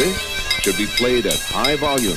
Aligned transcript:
This 0.00 0.16
should 0.62 0.78
be 0.78 0.86
played 0.86 1.26
at 1.26 1.38
high 1.38 1.76
volume. 1.76 2.16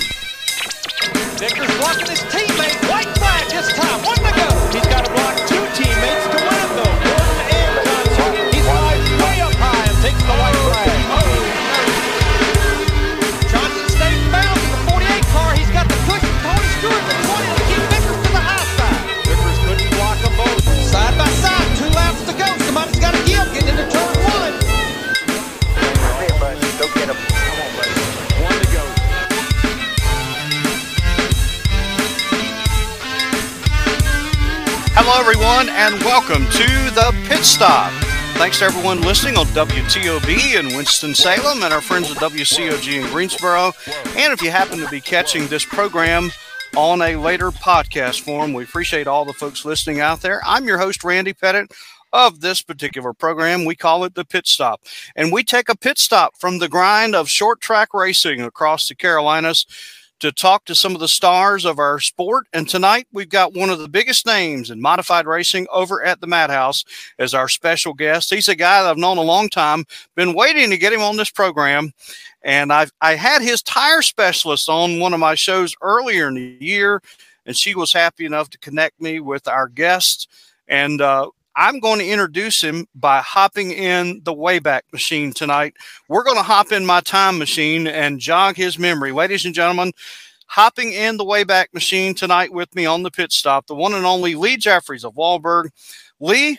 Vickers 1.36 1.68
blocking 1.84 2.08
his 2.08 2.24
teammate. 2.32 2.80
White 2.88 3.12
flag 3.20 3.52
this 3.52 3.74
time. 3.74 4.00
One 4.08 4.16
to 4.24 4.32
go. 4.32 4.48
He's 4.72 4.88
got 4.88 5.04
to 5.04 5.12
block 5.12 5.36
two 5.50 5.60
teammates 5.76 5.83
Hello, 35.16 35.30
everyone, 35.30 35.70
and 35.70 36.04
welcome 36.04 36.44
to 36.46 36.66
the 36.96 37.16
Pit 37.30 37.46
Stop. 37.46 37.92
Thanks 38.36 38.58
to 38.58 38.66
everyone 38.66 39.00
listening 39.02 39.38
on 39.38 39.46
WTOB 39.46 40.60
in 40.60 40.76
Winston-Salem 40.76 41.62
and 41.62 41.72
our 41.72 41.82
friends 41.82 42.10
at 42.10 42.18
WCOG 42.18 43.00
in 43.00 43.08
Greensboro. 43.12 43.74
And 44.18 44.34
if 44.34 44.42
you 44.42 44.50
happen 44.50 44.80
to 44.80 44.90
be 44.90 45.00
catching 45.00 45.46
this 45.46 45.64
program 45.66 46.32
on 46.76 47.00
a 47.04 47.16
later 47.16 47.52
podcast 47.52 48.22
form, 48.22 48.54
we 48.54 48.64
appreciate 48.64 49.06
all 49.06 49.24
the 49.24 49.34
folks 49.34 49.64
listening 49.64 50.00
out 50.00 50.22
there. 50.22 50.42
I'm 50.48 50.66
your 50.66 50.80
host, 50.80 51.04
Randy 51.04 51.34
Pettitt. 51.34 51.72
Of 52.12 52.42
this 52.42 52.64
particular 52.64 53.14
program, 53.14 53.66
we 53.66 53.76
call 53.76 54.06
it 54.06 54.16
the 54.16 54.26
Pit 54.26 54.48
Stop. 54.48 54.82
And 55.16 55.32
we 55.32 55.44
take 55.44 55.70
a 55.70 55.78
pit 55.78 56.00
stop 56.00 56.36
from 56.40 56.58
the 56.58 56.70
grind 56.70 57.14
of 57.14 57.30
short 57.30 57.62
track 57.62 57.94
racing 57.94 58.42
across 58.42 58.88
the 58.88 58.96
Carolinas 58.96 59.68
to 60.24 60.32
talk 60.32 60.64
to 60.64 60.74
some 60.74 60.94
of 60.94 61.02
the 61.02 61.08
stars 61.10 61.66
of 61.66 61.80
our 61.80 62.00
sport. 62.00 62.48
And 62.54 62.70
tonight 62.70 63.08
we've 63.12 63.28
got 63.28 63.54
one 63.54 63.70
of 63.70 63.80
the 63.80 63.90
biggest 63.90 64.26
names 64.26 64.72
in 64.72 64.80
modified 64.80 65.28
racing 65.28 65.68
over 65.70 66.02
at 66.02 66.22
the 66.22 66.28
Madhouse 66.28 66.86
as 67.20 67.34
our 67.34 67.50
special 67.50 67.94
guest. 67.94 68.34
He's 68.34 68.48
a 68.48 68.56
guy 68.56 68.82
that 68.82 68.90
I've 68.90 68.98
known 68.98 69.18
a 69.18 69.22
long 69.22 69.50
time, 69.50 69.84
been 70.16 70.34
waiting 70.34 70.70
to 70.70 70.78
get 70.78 70.94
him 70.94 71.02
on 71.02 71.18
this 71.18 71.30
program. 71.30 71.92
And 72.42 72.72
I've 72.72 72.94
I 73.02 73.16
had 73.16 73.42
his 73.42 73.62
tire 73.62 74.02
specialist 74.02 74.70
on 74.70 75.02
one 75.02 75.14
of 75.14 75.20
my 75.20 75.36
shows 75.36 75.76
earlier 75.82 76.30
in 76.30 76.36
the 76.36 76.58
year, 76.62 77.02
and 77.46 77.58
she 77.58 77.76
was 77.76 77.92
happy 77.92 78.26
enough 78.26 78.50
to 78.52 78.58
connect 78.60 79.02
me 79.02 79.20
with 79.20 79.46
our 79.50 79.68
guest. 79.68 80.30
And 80.70 81.02
uh, 81.02 81.32
I'm 81.56 81.80
going 81.80 82.00
to 82.00 82.08
introduce 82.08 82.62
him 82.62 82.88
by 82.96 83.20
hopping 83.22 83.72
in 83.72 84.22
the 84.24 84.34
Wayback 84.34 84.82
Machine 84.92 85.34
tonight. 85.34 85.76
We're 86.10 86.24
going 86.24 86.38
to 86.38 86.44
hop 86.44 86.72
in 86.72 86.86
my 86.86 87.02
time 87.02 87.38
machine 87.38 87.86
and 87.86 88.20
jog 88.20 88.56
his 88.56 88.80
memory. 88.80 89.12
Ladies 89.12 89.46
and 89.46 89.54
gentlemen, 89.54 89.92
hopping 90.48 90.94
in 90.94 91.18
the 91.18 91.26
Wayback 91.26 91.68
Machine 91.74 92.16
tonight 92.16 92.52
with 92.52 92.74
me 92.76 92.88
on 92.88 93.04
the 93.04 93.12
pit 93.12 93.32
stop, 93.32 93.68
the 93.68 93.76
one 93.76 93.94
and 93.94 94.06
only 94.06 94.34
Lee 94.34 94.58
Jeffreys 94.58 95.06
of 95.06 95.14
Walburg. 95.14 95.70
Lee, 96.20 96.58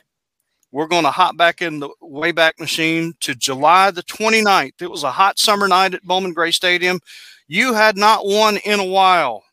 we're 0.70 0.86
going 0.86 1.04
to 1.04 1.10
hop 1.10 1.36
back 1.36 1.60
in 1.60 1.80
the 1.80 1.88
Wayback 2.00 2.60
Machine 2.60 3.14
to 3.20 3.34
July 3.34 3.90
the 3.90 4.02
29th. 4.02 4.80
It 4.80 4.90
was 4.90 5.02
a 5.02 5.10
hot 5.10 5.40
summer 5.40 5.66
night 5.66 5.94
at 5.94 6.02
Bowman 6.02 6.34
Gray 6.34 6.52
Stadium. 6.52 7.00
You 7.48 7.74
had 7.74 7.96
not 7.96 8.24
won 8.24 8.58
in 8.58 8.78
a 8.78 8.84
while 8.84 9.43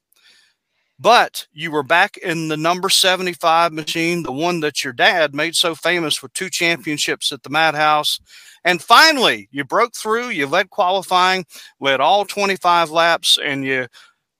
but 1.02 1.48
you 1.52 1.72
were 1.72 1.82
back 1.82 2.18
in 2.18 2.48
the 2.48 2.58
number 2.58 2.88
75 2.88 3.74
machine, 3.74 4.22
the 4.22 4.32
one 4.32 4.60
that 4.60 4.84
your 4.84 4.94
dad 4.94 5.34
made 5.34 5.56
so 5.56 5.74
famous 5.74 6.22
with 6.22 6.32
two 6.34 6.50
championships 6.50 7.32
at 7.32 7.42
the 7.42 7.50
Madhouse. 7.50 8.20
And 8.64 8.80
finally, 8.80 9.50
you 9.52 9.64
broke 9.64 9.96
through, 9.96 10.30
you 10.30 10.46
led 10.46 10.70
qualifying, 10.70 11.46
led 11.80 12.02
all 12.02 12.24
25 12.24 12.92
laps, 12.92 13.40
and 13.44 13.66
you 13.66 13.88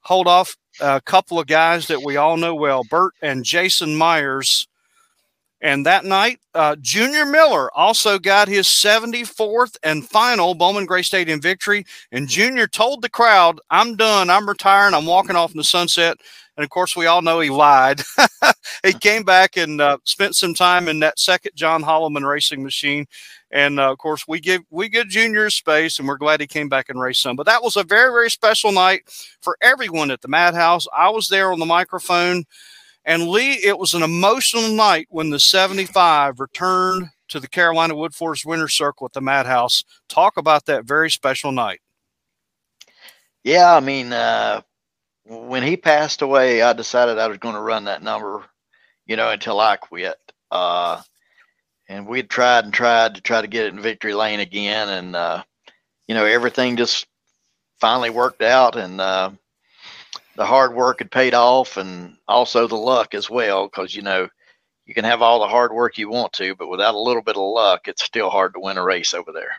hold 0.02 0.28
off 0.28 0.56
a 0.80 1.00
couple 1.00 1.40
of 1.40 1.48
guys 1.48 1.88
that 1.88 2.04
we 2.04 2.16
all 2.16 2.36
know 2.36 2.54
well, 2.54 2.84
Burt 2.88 3.14
and 3.22 3.44
Jason 3.44 3.96
Myers. 3.96 4.68
And 5.62 5.86
that 5.86 6.04
night, 6.04 6.40
uh, 6.54 6.74
Junior 6.80 7.24
Miller 7.24 7.70
also 7.76 8.18
got 8.18 8.48
his 8.48 8.66
74th 8.66 9.76
and 9.84 10.06
final 10.06 10.54
Bowman 10.54 10.86
Gray 10.86 11.02
Stadium 11.02 11.40
victory. 11.40 11.86
And 12.10 12.28
Junior 12.28 12.66
told 12.66 13.00
the 13.00 13.08
crowd, 13.08 13.60
I'm 13.70 13.94
done. 13.94 14.28
I'm 14.28 14.48
retiring. 14.48 14.92
I'm 14.92 15.06
walking 15.06 15.36
off 15.36 15.52
in 15.52 15.58
the 15.58 15.64
sunset. 15.64 16.18
And 16.56 16.64
of 16.64 16.70
course, 16.70 16.96
we 16.96 17.06
all 17.06 17.22
know 17.22 17.40
he 17.40 17.48
lied. 17.48 18.02
he 18.84 18.92
came 18.92 19.22
back 19.22 19.56
and 19.56 19.80
uh, 19.80 19.98
spent 20.04 20.34
some 20.34 20.52
time 20.52 20.88
in 20.88 20.98
that 21.00 21.18
second 21.18 21.52
John 21.54 21.82
Holloman 21.82 22.28
racing 22.28 22.62
machine. 22.62 23.06
And 23.52 23.78
uh, 23.78 23.90
of 23.92 23.98
course, 23.98 24.26
we 24.26 24.40
give 24.40 24.62
we 24.70 24.88
give 24.88 25.08
Junior 25.08 25.48
space, 25.50 25.98
and 25.98 26.08
we're 26.08 26.16
glad 26.16 26.40
he 26.40 26.46
came 26.46 26.68
back 26.68 26.88
and 26.88 27.00
raced 27.00 27.22
some. 27.22 27.36
But 27.36 27.46
that 27.46 27.62
was 27.62 27.76
a 27.76 27.84
very 27.84 28.10
very 28.10 28.30
special 28.30 28.72
night 28.72 29.02
for 29.40 29.56
everyone 29.62 30.10
at 30.10 30.22
the 30.22 30.28
Madhouse. 30.28 30.86
I 30.96 31.10
was 31.10 31.28
there 31.28 31.52
on 31.52 31.58
the 31.58 31.66
microphone, 31.66 32.44
and 33.04 33.28
Lee, 33.28 33.54
it 33.64 33.78
was 33.78 33.94
an 33.94 34.02
emotional 34.02 34.68
night 34.68 35.06
when 35.10 35.30
the 35.30 35.40
75 35.40 36.38
returned 36.38 37.08
to 37.28 37.40
the 37.40 37.48
Carolina 37.48 37.94
Woodforce 37.94 38.44
Winner's 38.44 38.74
Circle 38.74 39.06
at 39.06 39.12
the 39.12 39.20
Madhouse. 39.20 39.84
Talk 40.08 40.36
about 40.36 40.66
that 40.66 40.84
very 40.84 41.10
special 41.10 41.50
night. 41.50 41.80
Yeah, 43.42 43.74
I 43.74 43.80
mean, 43.80 44.12
uh, 44.12 44.62
when 45.24 45.62
he 45.62 45.76
passed 45.76 46.22
away, 46.22 46.62
I 46.62 46.72
decided 46.72 47.18
I 47.18 47.26
was 47.26 47.38
going 47.38 47.54
to 47.54 47.60
run 47.60 47.84
that 47.84 48.02
number, 48.02 48.44
you 49.06 49.16
know, 49.16 49.30
until 49.30 49.58
I 49.58 49.76
quit. 49.76 50.16
Uh, 50.50 51.02
and 51.88 52.06
we'd 52.06 52.30
tried 52.30 52.64
and 52.64 52.72
tried 52.72 53.14
to 53.16 53.20
try 53.20 53.40
to 53.40 53.48
get 53.48 53.66
it 53.66 53.74
in 53.74 53.80
victory 53.80 54.14
lane 54.14 54.40
again, 54.40 54.88
and 54.88 55.16
uh, 55.16 55.42
you 56.06 56.14
know, 56.14 56.24
everything 56.24 56.76
just 56.76 57.06
finally 57.80 58.10
worked 58.10 58.42
out, 58.42 58.76
and 58.76 59.00
uh, 59.00 59.30
the 60.36 60.46
hard 60.46 60.74
work 60.74 60.98
had 61.00 61.10
paid 61.10 61.34
off, 61.34 61.76
and 61.76 62.16
also 62.28 62.66
the 62.66 62.76
luck 62.76 63.14
as 63.14 63.28
well, 63.28 63.66
because 63.66 63.94
you 63.94 64.02
know, 64.02 64.28
you 64.86 64.94
can 64.94 65.04
have 65.04 65.22
all 65.22 65.40
the 65.40 65.48
hard 65.48 65.72
work 65.72 65.98
you 65.98 66.08
want 66.08 66.32
to, 66.34 66.54
but 66.54 66.68
without 66.68 66.94
a 66.94 67.00
little 67.00 67.22
bit 67.22 67.36
of 67.36 67.42
luck, 67.42 67.88
it's 67.88 68.04
still 68.04 68.30
hard 68.30 68.54
to 68.54 68.60
win 68.60 68.78
a 68.78 68.84
race 68.84 69.14
over 69.14 69.32
there. 69.32 69.54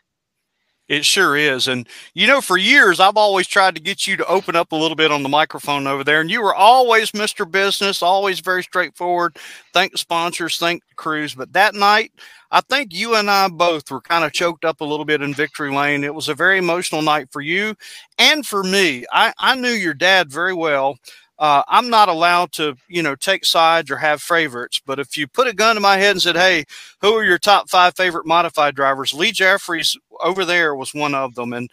It 0.90 1.06
sure 1.06 1.38
is. 1.38 1.68
And, 1.70 1.88
you 2.14 2.28
know, 2.28 2.42
for 2.42 2.58
years, 2.58 3.00
I've 3.00 3.16
always 3.16 3.48
tried 3.48 3.76
to 3.76 3.82
get 3.82 4.06
you 4.06 4.18
to 4.18 4.26
open 4.26 4.56
up 4.56 4.74
a 4.74 4.76
little 4.76 4.98
bit 4.98 5.12
on 5.12 5.24
the 5.24 5.30
microphone 5.30 5.88
over 5.88 6.04
there. 6.04 6.20
And 6.20 6.30
you 6.30 6.42
were 6.42 6.54
always 6.54 7.12
Mr. 7.12 7.50
Business, 7.50 8.04
always 8.04 8.42
very 8.42 8.64
straightforward. 8.64 9.38
Thank 9.74 9.94
the 9.94 9.98
sponsors, 9.98 10.58
thank 10.58 10.84
the 10.90 10.96
crews. 10.96 11.36
But 11.36 11.54
that 11.54 11.74
night, 11.74 12.12
I 12.52 12.60
think 12.62 12.94
you 12.94 13.16
and 13.16 13.32
I 13.32 13.48
both 13.48 13.90
were 13.90 14.02
kind 14.02 14.26
of 14.26 14.34
choked 14.34 14.66
up 14.66 14.82
a 14.82 14.86
little 14.86 15.06
bit 15.06 15.22
in 15.22 15.34
victory 15.34 15.74
lane. 15.74 16.04
It 16.04 16.14
was 16.14 16.28
a 16.28 16.36
very 16.36 16.58
emotional 16.58 17.02
night 17.02 17.30
for 17.32 17.42
you 17.42 17.76
and 18.20 18.46
for 18.46 18.62
me. 18.62 19.06
I, 19.12 19.34
I 19.40 19.56
knew 19.56 19.70
your 19.72 19.96
dad 19.96 20.32
very 20.32 20.54
well. 20.54 20.98
Uh, 21.44 21.62
I'm 21.68 21.90
not 21.90 22.08
allowed 22.08 22.54
to, 22.54 22.78
you 22.88 23.04
know, 23.04 23.16
take 23.16 23.44
sides 23.44 23.92
or 23.92 23.98
have 23.98 24.22
favorites. 24.22 24.80
But 24.86 24.98
if 24.98 25.18
you 25.18 25.28
put 25.28 25.46
a 25.46 25.54
gun 25.54 25.76
to 25.76 25.82
my 25.82 25.98
head 25.98 26.12
and 26.12 26.22
said, 26.22 26.38
"Hey, 26.38 26.64
who 27.02 27.14
are 27.16 27.24
your 27.26 27.38
top 27.38 27.70
five 27.70 27.98
favorite 27.98 28.26
modified 28.26 28.76
drivers?" 28.76 29.14
Lee 29.14 29.34
Jeffreys 29.34 29.98
over 30.22 30.46
there 30.46 30.74
was 30.74 30.94
one 30.94 31.14
of 31.14 31.36
them, 31.36 31.52
and 31.52 31.70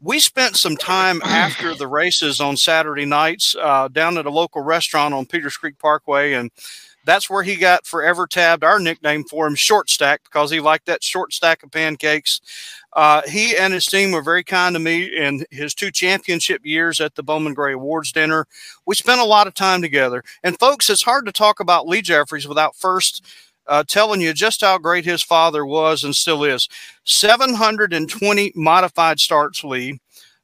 we 0.00 0.20
spent 0.20 0.56
some 0.56 0.74
time 0.74 1.20
after 1.22 1.74
the 1.74 1.86
races 1.86 2.40
on 2.40 2.56
Saturday 2.56 3.04
nights 3.04 3.54
uh, 3.60 3.88
down 3.88 4.16
at 4.16 4.24
a 4.24 4.30
local 4.30 4.62
restaurant 4.62 5.12
on 5.12 5.26
Peters 5.26 5.58
Creek 5.58 5.78
Parkway, 5.78 6.32
and 6.32 6.50
that's 7.10 7.28
where 7.28 7.42
he 7.42 7.56
got 7.56 7.86
forever 7.86 8.26
tabbed 8.26 8.62
our 8.62 8.78
nickname 8.78 9.24
for 9.24 9.46
him, 9.46 9.56
Short 9.56 9.90
Stack, 9.90 10.22
because 10.22 10.50
he 10.50 10.60
liked 10.60 10.86
that 10.86 11.02
short 11.02 11.32
stack 11.32 11.64
of 11.64 11.72
pancakes. 11.72 12.40
Uh, 12.92 13.22
he 13.28 13.56
and 13.56 13.74
his 13.74 13.86
team 13.86 14.12
were 14.12 14.22
very 14.22 14.44
kind 14.44 14.74
to 14.74 14.78
me 14.78 15.04
in 15.04 15.44
his 15.50 15.74
two 15.74 15.90
championship 15.90 16.64
years 16.64 17.00
at 17.00 17.16
the 17.16 17.22
Bowman 17.22 17.54
Gray 17.54 17.72
Awards 17.72 18.12
dinner. 18.12 18.46
We 18.86 18.94
spent 18.94 19.20
a 19.20 19.24
lot 19.24 19.48
of 19.48 19.54
time 19.54 19.82
together. 19.82 20.22
And 20.44 20.58
folks, 20.58 20.88
it's 20.88 21.02
hard 21.02 21.26
to 21.26 21.32
talk 21.32 21.58
about 21.58 21.88
Lee 21.88 22.00
Jeffreys 22.00 22.46
without 22.46 22.76
first 22.76 23.26
uh, 23.66 23.82
telling 23.86 24.20
you 24.20 24.32
just 24.32 24.60
how 24.60 24.78
great 24.78 25.04
his 25.04 25.22
father 25.22 25.66
was 25.66 26.04
and 26.04 26.14
still 26.14 26.44
is. 26.44 26.68
720 27.04 28.52
modified 28.54 29.18
starts, 29.18 29.64
Lee. 29.64 30.00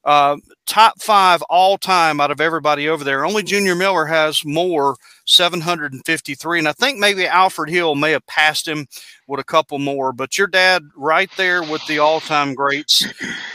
Uh, 0.06 0.36
top 0.66 1.02
five 1.02 1.42
all 1.50 1.76
time 1.76 2.20
out 2.20 2.30
of 2.30 2.40
everybody 2.40 2.88
over 2.88 3.02
there. 3.02 3.26
Only 3.26 3.42
Junior 3.42 3.74
Miller 3.74 4.06
has 4.06 4.44
more, 4.44 4.96
753. 5.24 6.60
And 6.60 6.68
I 6.68 6.72
think 6.72 7.00
maybe 7.00 7.26
Alfred 7.26 7.68
Hill 7.68 7.96
may 7.96 8.12
have 8.12 8.24
passed 8.26 8.68
him 8.68 8.86
with 9.26 9.40
a 9.40 9.44
couple 9.44 9.80
more, 9.80 10.12
but 10.12 10.38
your 10.38 10.46
dad 10.46 10.84
right 10.96 11.28
there 11.36 11.60
with 11.60 11.84
the 11.88 11.98
all 11.98 12.20
time 12.20 12.54
greats. 12.54 13.04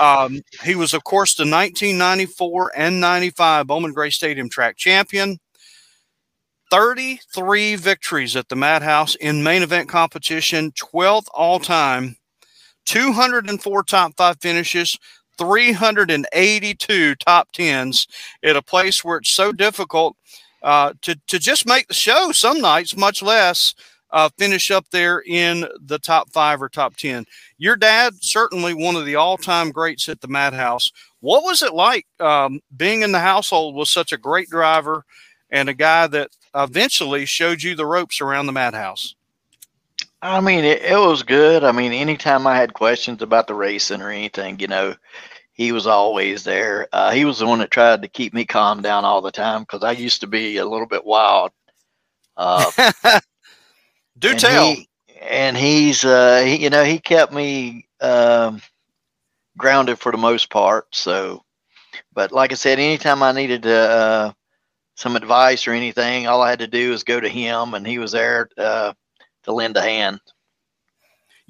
Um, 0.02 0.42
he 0.62 0.76
was, 0.76 0.94
of 0.94 1.06
course, 1.06 1.36
the 1.36 1.44
1994 1.44 2.74
and 2.76 3.00
95 3.00 3.68
Bowman 3.68 3.94
Gray 3.94 4.10
Stadium 4.10 4.50
track 4.50 4.76
champion. 4.76 5.40
33 6.70 7.76
victories 7.76 8.36
at 8.36 8.50
the 8.50 8.56
Madhouse 8.56 9.16
in 9.16 9.44
main 9.44 9.62
event 9.62 9.90
competition, 9.90 10.72
12th 10.72 11.28
all 11.34 11.60
time, 11.60 12.16
204 12.86 13.84
top 13.84 14.14
five 14.16 14.38
finishes, 14.42 14.98
382 15.42 17.16
top 17.16 17.52
tens 17.52 18.08
at 18.44 18.56
a 18.56 18.62
place 18.62 19.04
where 19.04 19.18
it's 19.18 19.32
so 19.32 19.52
difficult 19.52 20.16
uh, 20.62 20.94
to, 21.02 21.20
to 21.28 21.40
just 21.40 21.66
make 21.66 21.88
the 21.88 21.94
show 21.94 22.32
some 22.32 22.62
nights, 22.62 22.96
much 22.96 23.24
less 23.24 23.74
uh, 24.12 24.30
finish 24.38 24.70
up 24.70 24.86
there 24.92 25.24
in 25.26 25.66
the 25.84 25.98
top 25.98 26.30
five 26.30 26.62
or 26.62 26.70
top 26.70 26.96
10. 26.96 27.26
Your 27.58 27.76
dad, 27.76 28.14
certainly 28.22 28.74
one 28.74 28.96
of 28.96 29.06
the 29.06 29.16
all 29.16 29.38
time 29.38 29.72
greats 29.72 30.08
at 30.10 30.22
the 30.22 30.28
Madhouse. 30.28 30.92
What 31.22 31.44
was 31.44 31.64
it 31.64 31.74
like 31.74 32.06
um, 32.20 32.60
being 32.76 33.02
in 33.02 33.12
the 33.12 33.20
household 33.20 33.76
with 33.76 33.88
such 33.88 34.12
a 34.12 34.18
great 34.18 34.50
driver 34.50 35.06
and 35.50 35.70
a 35.70 35.74
guy 35.74 36.08
that 36.08 36.30
eventually 36.54 37.26
showed 37.26 37.64
you 37.64 37.76
the 37.76 37.86
ropes 37.86 38.22
around 38.22 38.46
the 38.46 38.52
madhouse? 38.52 39.16
I 40.22 40.40
mean, 40.40 40.64
it, 40.64 40.84
it 40.84 40.98
was 40.98 41.24
good. 41.24 41.64
I 41.64 41.72
mean, 41.72 41.94
anytime 41.94 42.46
I 42.46 42.56
had 42.56 42.74
questions 42.76 43.24
about 43.24 43.48
the 43.48 43.56
racing 43.56 44.02
or 44.02 44.12
anything, 44.12 44.60
you 44.60 44.68
know, 44.68 44.94
he 45.54 45.72
was 45.72 45.88
always 45.88 46.44
there. 46.44 46.88
Uh, 46.92 47.12
he 47.12 47.26
was 47.26 47.40
the 47.40 47.46
one 47.46 47.60
that 47.60 47.72
tried 47.72 48.02
to 48.02 48.08
keep 48.08 48.34
me 48.34 48.46
calm 48.46 48.82
down 48.82 49.06
all 49.06 49.22
the 49.22 49.32
time 49.32 49.62
because 49.62 49.84
I 49.84 49.92
used 49.92 50.22
to 50.22 50.28
be 50.28 50.58
a 50.58 50.66
little 50.66 50.88
bit 50.88 51.06
wild. 51.06 51.52
Uh, 52.38 52.72
Do 54.18 54.34
tell. 54.36 54.74
He, 54.74 54.90
and 55.22 55.56
he's, 55.56 56.04
uh, 56.04 56.42
he, 56.46 56.64
you 56.64 56.70
know, 56.70 56.84
he 56.84 57.00
kept 57.00 57.34
me 57.34 57.88
um, 58.00 58.62
grounded 59.58 60.00
for 60.00 60.12
the 60.12 60.18
most 60.18 60.50
part. 60.50 60.88
So, 60.94 61.44
but 62.14 62.32
like 62.32 62.52
I 62.52 62.56
said, 62.56 62.80
anytime 62.80 63.22
I 63.22 63.32
needed 63.32 63.66
uh, 63.68 64.34
some 64.96 65.16
advice 65.16 65.68
or 65.68 65.74
anything, 65.74 66.28
all 66.28 66.42
I 66.42 66.50
had 66.50 66.60
to 66.60 66.68
do 66.68 66.92
was 66.92 67.04
go 67.04 67.20
to 67.20 67.30
him, 67.30 67.74
and 67.74 67.86
he 67.86 68.00
was 68.00 68.14
there 68.14 68.50
uh, 68.58 68.94
to 69.44 69.54
lend 69.54 69.78
a 69.78 69.82
hand. 69.82 70.20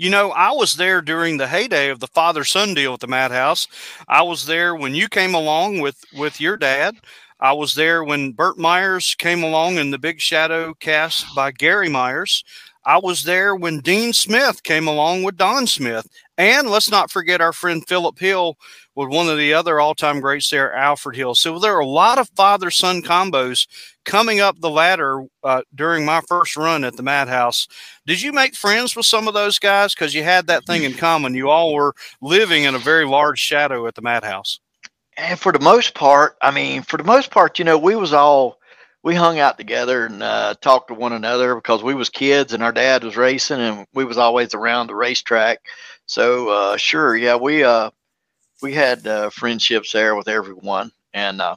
You 0.02 0.10
know, 0.10 0.32
I 0.32 0.50
was 0.50 0.78
there 0.78 1.00
during 1.00 1.38
the 1.38 1.48
heyday 1.48 1.90
of 1.90 2.00
the 2.00 2.08
father 2.08 2.44
son 2.44 2.74
deal 2.74 2.96
at 2.96 3.02
the 3.02 3.08
Madhouse. 3.08 3.68
I 4.08 4.24
was 4.24 4.48
there 4.48 4.74
when 4.76 4.96
you 4.96 5.08
came 5.08 5.36
along 5.36 5.80
with 5.80 6.04
with 6.18 6.42
your 6.42 6.58
dad. 6.58 6.96
I 7.40 7.54
was 7.54 7.76
there 7.76 8.04
when 8.04 8.32
Burt 8.32 8.58
Myers 8.58 9.14
came 9.14 9.44
along 9.44 9.76
in 9.76 9.92
the 9.92 10.00
Big 10.00 10.20
Shadow 10.20 10.74
cast 10.74 11.36
by 11.36 11.52
Gary 11.52 11.88
Myers. 11.88 12.44
I 12.84 12.98
was 12.98 13.26
there 13.26 13.56
when 13.56 13.80
Dean 13.80 14.12
Smith 14.12 14.64
came 14.64 14.88
along 14.88 15.22
with 15.22 15.38
Don 15.38 15.68
Smith. 15.68 16.08
And 16.36 16.72
let's 16.72 16.90
not 16.90 17.12
forget 17.12 17.40
our 17.40 17.54
friend 17.54 17.88
Philip 17.88 18.18
Hill 18.18 18.58
with 18.96 19.10
one 19.10 19.30
of 19.30 19.38
the 19.38 19.54
other 19.54 19.80
all 19.80 19.96
time 19.96 20.20
greats 20.20 20.50
there, 20.50 20.74
Alfred 20.74 21.16
Hill. 21.16 21.36
So 21.36 21.60
there 21.60 21.76
are 21.76 21.80
a 21.80 21.86
lot 21.86 22.18
of 22.18 22.30
father 22.36 22.72
son 22.72 23.02
combos 23.02 23.68
coming 24.04 24.40
up 24.40 24.60
the 24.60 24.70
ladder 24.70 25.26
uh, 25.44 25.62
during 25.74 26.06
my 26.06 26.22
first 26.28 26.58
run 26.58 26.84
at 26.84 26.98
the 26.98 27.04
Madhouse. 27.04 27.68
Did 28.06 28.22
you 28.22 28.34
make 28.34 28.56
friends 28.56 28.96
with 28.96 29.06
some 29.06 29.28
of 29.28 29.34
those 29.34 29.60
guys? 29.60 29.94
Because 29.94 30.14
you 30.14 30.24
had 30.24 30.48
that 30.48 30.66
thing 30.66 30.84
in 30.84 30.94
common. 30.98 31.36
You 31.36 31.50
all 31.50 31.74
were 31.74 31.94
living 32.22 32.64
in 32.64 32.76
a 32.76 32.80
very 32.80 33.06
large 33.06 33.40
shadow 33.40 33.88
at 33.88 33.96
the 33.96 34.02
Madhouse. 34.02 34.60
And 35.18 35.40
for 35.40 35.52
the 35.52 35.60
most 35.60 35.94
part, 35.94 36.36
I 36.42 36.52
mean, 36.52 36.82
for 36.84 36.98
the 36.98 37.04
most 37.04 37.32
part, 37.32 37.60
you 37.60 37.66
know, 37.66 37.78
we 37.78 37.96
was 37.96 38.14
all 38.14 38.58
we 39.04 39.16
hung 39.16 39.40
out 39.40 39.58
together 39.58 40.06
and 40.06 40.22
uh, 40.22 40.54
talked 40.62 40.88
to 40.90 40.94
one 40.94 41.14
another 41.14 41.56
because 41.56 41.84
we 41.84 41.96
was 41.96 42.10
kids 42.10 42.54
and 42.54 42.62
our 42.62 42.72
dad 42.72 43.04
was 43.04 43.18
racing 43.18 43.60
and 43.60 43.86
we 43.94 44.06
was 44.06 44.18
always 44.18 44.54
around 44.54 44.88
the 44.88 44.96
racetrack. 44.96 45.60
So 46.06 46.50
uh, 46.50 46.78
sure, 46.78 47.16
yeah, 47.16 47.36
we 47.36 47.64
uh, 47.64 47.90
we 48.62 48.74
had 48.74 49.06
uh, 49.08 49.30
friendships 49.30 49.92
there 49.92 50.16
with 50.16 50.28
everyone, 50.28 50.92
and 51.14 51.42
uh, 51.42 51.56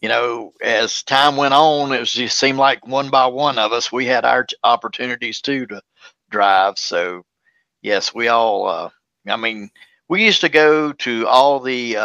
you 0.00 0.08
know, 0.08 0.52
as 0.62 1.02
time 1.02 1.36
went 1.36 1.54
on, 1.54 1.92
it 1.92 2.00
was 2.00 2.12
just 2.12 2.38
seemed 2.38 2.58
like 2.58 2.86
one 2.86 3.10
by 3.10 3.26
one 3.26 3.58
of 3.58 3.72
us 3.72 3.92
we 3.92 4.06
had 4.06 4.24
our 4.24 4.46
opportunities 4.64 5.40
too 5.40 5.66
to 5.66 5.82
drive. 6.30 6.78
So 6.78 7.24
yes, 7.82 8.14
we 8.14 8.28
all. 8.28 8.68
Uh, 8.68 8.90
I 9.28 9.36
mean, 9.36 9.70
we 10.08 10.24
used 10.24 10.42
to 10.42 10.48
go 10.48 10.92
to 10.92 11.26
all 11.26 11.60
the 11.60 11.96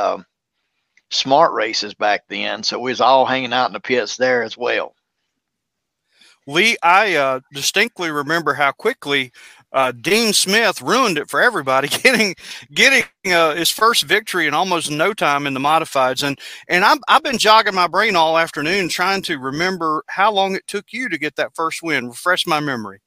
smart 1.12 1.53
races 1.53 1.94
back 1.94 2.24
then. 2.27 2.63
So 2.63 2.79
we 2.79 2.91
was 2.91 3.01
all 3.01 3.25
hanging 3.25 3.53
out 3.53 3.67
in 3.67 3.74
the 3.74 3.79
pits 3.79 4.17
there 4.17 4.44
as 4.44 4.57
well. 4.57 4.95
Lee, 6.47 6.77
I 6.81 7.15
uh, 7.15 7.39
distinctly 7.53 8.09
remember 8.09 8.53
how 8.53 8.71
quickly 8.71 9.31
uh, 9.73 9.91
Dean 9.91 10.33
Smith 10.33 10.81
ruined 10.81 11.18
it 11.18 11.29
for 11.29 11.41
everybody, 11.41 11.88
getting 12.03 12.35
getting 12.73 13.03
uh, 13.27 13.56
his 13.56 13.69
first 13.69 14.03
victory 14.03 14.47
in 14.47 14.53
almost 14.53 14.91
no 14.91 15.13
time 15.13 15.47
in 15.47 15.53
the 15.53 15.59
modifieds. 15.59 16.23
And 16.23 16.39
and 16.68 16.83
i 16.85 16.95
have 17.09 17.23
been 17.23 17.38
jogging 17.38 17.75
my 17.75 17.88
brain 17.88 18.15
all 18.15 18.38
afternoon 18.38 18.89
trying 18.89 19.21
to 19.23 19.38
remember 19.38 20.03
how 20.07 20.31
long 20.31 20.56
it 20.56 20.68
took 20.68 20.88
you 20.91 21.09
to 21.09 21.18
get 21.18 21.35
that 21.38 21.56
first 21.56 21.81
win. 21.83 22.09
Refresh 22.09 22.47
my 22.47 22.59
memory. 22.59 23.00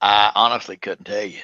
I 0.00 0.32
honestly 0.34 0.76
couldn't 0.76 1.06
tell 1.06 1.24
you. 1.24 1.40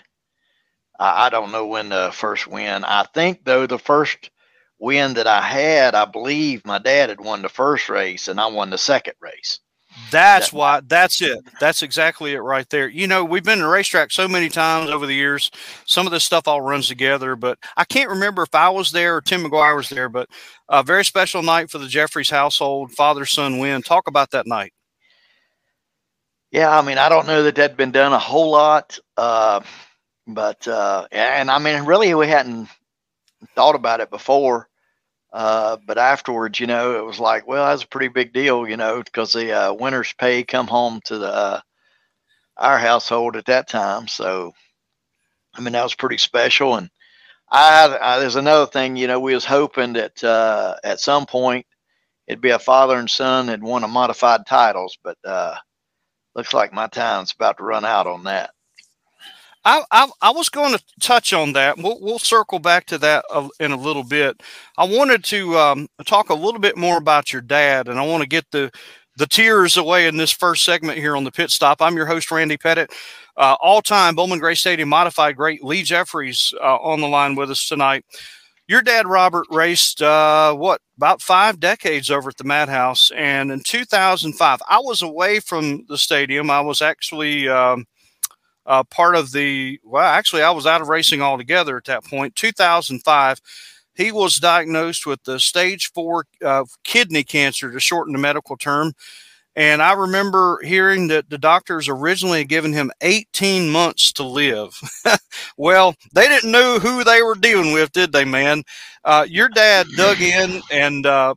I, 0.98 1.26
I 1.26 1.30
don't 1.30 1.52
know 1.52 1.66
when 1.66 1.90
the 1.90 2.10
first 2.12 2.46
win. 2.46 2.84
I 2.84 3.04
think 3.14 3.44
though 3.44 3.66
the 3.66 3.78
first 3.78 4.30
win 4.78 5.14
that 5.14 5.26
I 5.26 5.42
had, 5.42 5.94
I 5.94 6.04
believe 6.06 6.66
my 6.66 6.78
dad 6.78 7.10
had 7.10 7.20
won 7.20 7.42
the 7.42 7.48
first 7.48 7.88
race 7.88 8.28
and 8.28 8.40
I 8.40 8.46
won 8.48 8.70
the 8.70 8.78
second 8.78 9.14
race. 9.20 9.60
That's 10.10 10.52
why. 10.52 10.80
That's 10.86 11.22
it. 11.22 11.44
That's 11.60 11.82
exactly 11.82 12.32
it 12.34 12.40
right 12.40 12.68
there. 12.70 12.88
You 12.88 13.06
know, 13.06 13.24
we've 13.24 13.44
been 13.44 13.58
in 13.58 13.64
the 13.64 13.68
racetrack 13.68 14.10
so 14.10 14.28
many 14.28 14.48
times 14.48 14.90
over 14.90 15.06
the 15.06 15.14
years. 15.14 15.50
Some 15.86 16.06
of 16.06 16.12
this 16.12 16.24
stuff 16.24 16.48
all 16.48 16.60
runs 16.60 16.88
together, 16.88 17.36
but 17.36 17.58
I 17.76 17.84
can't 17.84 18.10
remember 18.10 18.42
if 18.42 18.54
I 18.54 18.68
was 18.70 18.92
there 18.92 19.16
or 19.16 19.20
Tim 19.20 19.44
McGuire 19.44 19.76
was 19.76 19.88
there. 19.88 20.08
But 20.08 20.28
a 20.68 20.82
very 20.82 21.04
special 21.04 21.42
night 21.42 21.70
for 21.70 21.78
the 21.78 21.88
Jeffreys 21.88 22.30
household, 22.30 22.92
father 22.92 23.26
son 23.26 23.58
win. 23.58 23.82
Talk 23.82 24.08
about 24.08 24.30
that 24.32 24.46
night. 24.46 24.72
Yeah, 26.50 26.76
I 26.76 26.82
mean, 26.82 26.98
I 26.98 27.08
don't 27.08 27.26
know 27.26 27.42
that 27.42 27.56
that'd 27.56 27.76
been 27.76 27.90
done 27.90 28.12
a 28.12 28.18
whole 28.18 28.50
lot, 28.52 28.98
uh, 29.16 29.60
but 30.28 30.66
uh, 30.68 31.08
and 31.10 31.50
I 31.50 31.58
mean, 31.58 31.84
really, 31.84 32.14
we 32.14 32.28
hadn't 32.28 32.68
thought 33.56 33.74
about 33.74 34.00
it 34.00 34.10
before. 34.10 34.68
Uh, 35.34 35.78
but 35.84 35.98
afterwards, 35.98 36.60
you 36.60 36.68
know, 36.68 36.96
it 36.96 37.04
was 37.04 37.18
like, 37.18 37.44
well, 37.44 37.66
that's 37.66 37.82
a 37.82 37.88
pretty 37.88 38.06
big 38.06 38.32
deal, 38.32 38.68
you 38.68 38.76
know, 38.76 39.02
because 39.02 39.32
the 39.32 39.50
uh, 39.50 39.72
winter's 39.74 40.12
pay 40.12 40.44
come 40.44 40.68
home 40.68 41.00
to 41.06 41.18
the 41.18 41.26
uh, 41.26 41.60
our 42.56 42.78
household 42.78 43.34
at 43.34 43.46
that 43.46 43.68
time. 43.68 44.06
So, 44.06 44.52
I 45.52 45.60
mean, 45.60 45.72
that 45.72 45.82
was 45.82 45.96
pretty 45.96 46.18
special. 46.18 46.76
And 46.76 46.88
I, 47.50 47.98
I 48.00 48.20
there's 48.20 48.36
another 48.36 48.66
thing, 48.66 48.94
you 48.94 49.08
know, 49.08 49.18
we 49.18 49.34
was 49.34 49.44
hoping 49.44 49.94
that 49.94 50.22
uh, 50.22 50.76
at 50.84 51.00
some 51.00 51.26
point 51.26 51.66
it'd 52.28 52.40
be 52.40 52.50
a 52.50 52.60
father 52.60 52.96
and 52.96 53.10
son 53.10 53.46
that 53.46 53.60
won 53.60 53.82
a 53.82 53.88
modified 53.88 54.46
titles, 54.46 54.96
but 55.02 55.18
uh, 55.24 55.56
looks 56.36 56.54
like 56.54 56.72
my 56.72 56.86
time's 56.86 57.32
about 57.32 57.58
to 57.58 57.64
run 57.64 57.84
out 57.84 58.06
on 58.06 58.22
that. 58.24 58.50
I, 59.64 59.82
I, 59.90 60.10
I, 60.20 60.30
was 60.30 60.48
going 60.50 60.76
to 60.76 60.84
touch 61.00 61.32
on 61.32 61.54
that. 61.54 61.78
We'll, 61.78 61.98
we'll 62.00 62.18
circle 62.18 62.58
back 62.58 62.84
to 62.86 62.98
that 62.98 63.24
in 63.58 63.72
a 63.72 63.76
little 63.76 64.04
bit. 64.04 64.42
I 64.76 64.84
wanted 64.84 65.24
to 65.24 65.56
um, 65.56 65.88
talk 66.04 66.28
a 66.28 66.34
little 66.34 66.60
bit 66.60 66.76
more 66.76 66.98
about 66.98 67.32
your 67.32 67.40
dad, 67.42 67.88
and 67.88 67.98
I 67.98 68.06
want 68.06 68.22
to 68.22 68.28
get 68.28 68.50
the 68.50 68.70
the 69.16 69.26
tears 69.26 69.76
away 69.76 70.08
in 70.08 70.16
this 70.16 70.32
first 70.32 70.64
segment 70.64 70.98
here 70.98 71.16
on 71.16 71.22
the 71.22 71.30
pit 71.30 71.50
stop. 71.50 71.80
I'm 71.80 71.96
your 71.96 72.06
host, 72.06 72.30
Randy 72.30 72.56
Pettitt. 72.56 72.92
Uh, 73.36 73.56
all 73.62 73.80
time 73.80 74.14
Bowman 74.16 74.40
Gray 74.40 74.54
Stadium 74.56 74.88
modified 74.88 75.36
great 75.36 75.62
Lee 75.62 75.82
Jeffreys 75.82 76.52
uh, 76.60 76.76
on 76.76 77.00
the 77.00 77.08
line 77.08 77.36
with 77.36 77.50
us 77.50 77.66
tonight. 77.66 78.04
Your 78.66 78.82
dad, 78.82 79.06
Robert, 79.06 79.46
raced 79.50 80.00
uh, 80.02 80.54
what 80.54 80.80
about 80.96 81.20
five 81.20 81.60
decades 81.60 82.10
over 82.10 82.30
at 82.30 82.36
the 82.38 82.44
Madhouse, 82.44 83.10
and 83.14 83.52
in 83.52 83.60
2005, 83.60 84.60
I 84.68 84.78
was 84.78 85.02
away 85.02 85.38
from 85.40 85.84
the 85.88 85.98
stadium. 85.98 86.50
I 86.50 86.60
was 86.60 86.80
actually 86.82 87.48
um, 87.48 87.84
uh, 88.66 88.84
part 88.84 89.16
of 89.16 89.32
the, 89.32 89.80
well, 89.84 90.04
actually, 90.04 90.42
I 90.42 90.50
was 90.50 90.66
out 90.66 90.80
of 90.80 90.88
racing 90.88 91.22
altogether 91.22 91.76
at 91.76 91.84
that 91.84 92.04
point. 92.04 92.36
2005, 92.36 93.40
he 93.94 94.12
was 94.12 94.36
diagnosed 94.36 95.06
with 95.06 95.22
the 95.24 95.38
stage 95.38 95.90
four 95.92 96.26
uh, 96.44 96.64
kidney 96.82 97.24
cancer, 97.24 97.70
to 97.70 97.80
shorten 97.80 98.12
the 98.12 98.18
medical 98.18 98.56
term. 98.56 98.92
And 99.56 99.82
I 99.82 99.92
remember 99.92 100.60
hearing 100.64 101.06
that 101.08 101.30
the 101.30 101.38
doctors 101.38 101.88
originally 101.88 102.38
had 102.38 102.48
given 102.48 102.72
him 102.72 102.90
18 103.02 103.70
months 103.70 104.12
to 104.14 104.24
live. 104.24 104.76
well, 105.56 105.94
they 106.12 106.26
didn't 106.26 106.50
know 106.50 106.80
who 106.80 107.04
they 107.04 107.22
were 107.22 107.36
dealing 107.36 107.72
with, 107.72 107.92
did 107.92 108.12
they, 108.12 108.24
man? 108.24 108.64
Uh, 109.04 109.26
your 109.28 109.48
dad 109.48 109.86
dug 109.96 110.20
in 110.20 110.60
and 110.72 111.06
uh, 111.06 111.34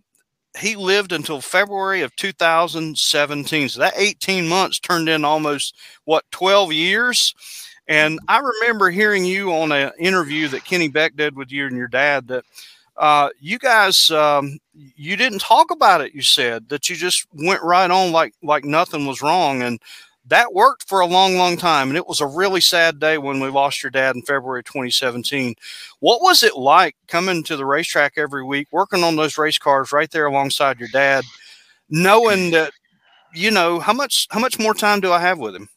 he 0.58 0.76
lived 0.76 1.12
until 1.12 1.42
February 1.42 2.02
of 2.02 2.16
2017. 2.16 3.70
So 3.70 3.80
that 3.80 3.94
18 3.96 4.48
months 4.48 4.80
turned 4.80 5.10
in 5.10 5.26
almost 5.26 5.76
what 6.06 6.26
12 6.32 6.74
years. 6.74 7.34
And 7.88 8.20
I 8.28 8.40
remember 8.40 8.90
hearing 8.90 9.26
you 9.26 9.54
on 9.54 9.72
an 9.72 9.92
interview 9.98 10.48
that 10.50 10.66
Kenny 10.66 10.90
Beck 10.90 11.16
did 11.16 11.36
with 11.36 11.52
you 11.52 11.68
and 11.68 11.78
your 11.78 11.88
dad 11.88 12.28
that 12.28 12.44
uh, 12.98 13.30
you 13.40 13.60
guys 13.60 14.10
um, 14.10 14.58
you 14.74 15.16
didn't 15.16 15.40
talk 15.40 15.72
about 15.72 16.02
it. 16.02 16.14
You 16.14 16.22
said 16.22 16.70
that 16.70 16.90
you 16.90 16.96
just 16.96 17.28
went 17.34 17.62
right 17.62 17.90
on 17.90 18.12
like 18.12 18.34
like 18.42 18.66
nothing 18.66 19.06
was 19.06 19.22
wrong, 19.22 19.62
and 19.62 19.80
that 20.30 20.54
worked 20.54 20.88
for 20.88 21.00
a 21.00 21.06
long, 21.06 21.38
long 21.38 21.58
time. 21.58 21.90
And 21.90 21.98
it 21.98 22.08
was 22.08 22.22
a 22.22 22.28
really 22.28 22.62
sad 22.62 23.00
day 23.00 23.18
when 23.18 23.40
we 23.40 23.50
lost 23.50 23.82
your 23.82 23.90
dad 23.90 24.16
in 24.16 24.22
February 24.22 24.64
2017. 24.64 25.56
What 26.00 26.22
was 26.22 26.44
it 26.44 26.58
like 26.58 26.96
coming 27.08 27.44
to 27.44 27.56
the 27.56 27.66
racetrack 27.66 28.14
every 28.18 28.44
week, 28.44 28.68
working 28.72 29.04
on 29.04 29.16
those 29.16 29.38
race 29.38 29.58
cars 29.58 29.92
right 29.92 30.12
there 30.12 30.26
alongside 30.26 30.80
your 30.80 30.90
dad, 30.90 31.24
knowing 31.90 32.52
that, 32.52 32.72
you 33.34 33.52
know, 33.52 33.80
how 33.80 33.94
much, 33.94 34.28
how 34.30 34.40
much 34.40 34.60
more 34.60 34.74
time 34.74 35.00
do 35.00 35.12
I 35.12 35.20
have 35.20 35.40
with 35.40 35.56
him? 35.56 35.70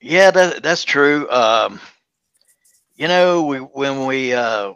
Yeah, 0.00 0.30
that, 0.32 0.62
that's 0.62 0.84
true. 0.84 1.30
Um, 1.30 1.80
you 2.96 3.08
know, 3.08 3.44
we, 3.44 3.58
when 3.58 4.06
we, 4.06 4.32
uh, 4.32 4.72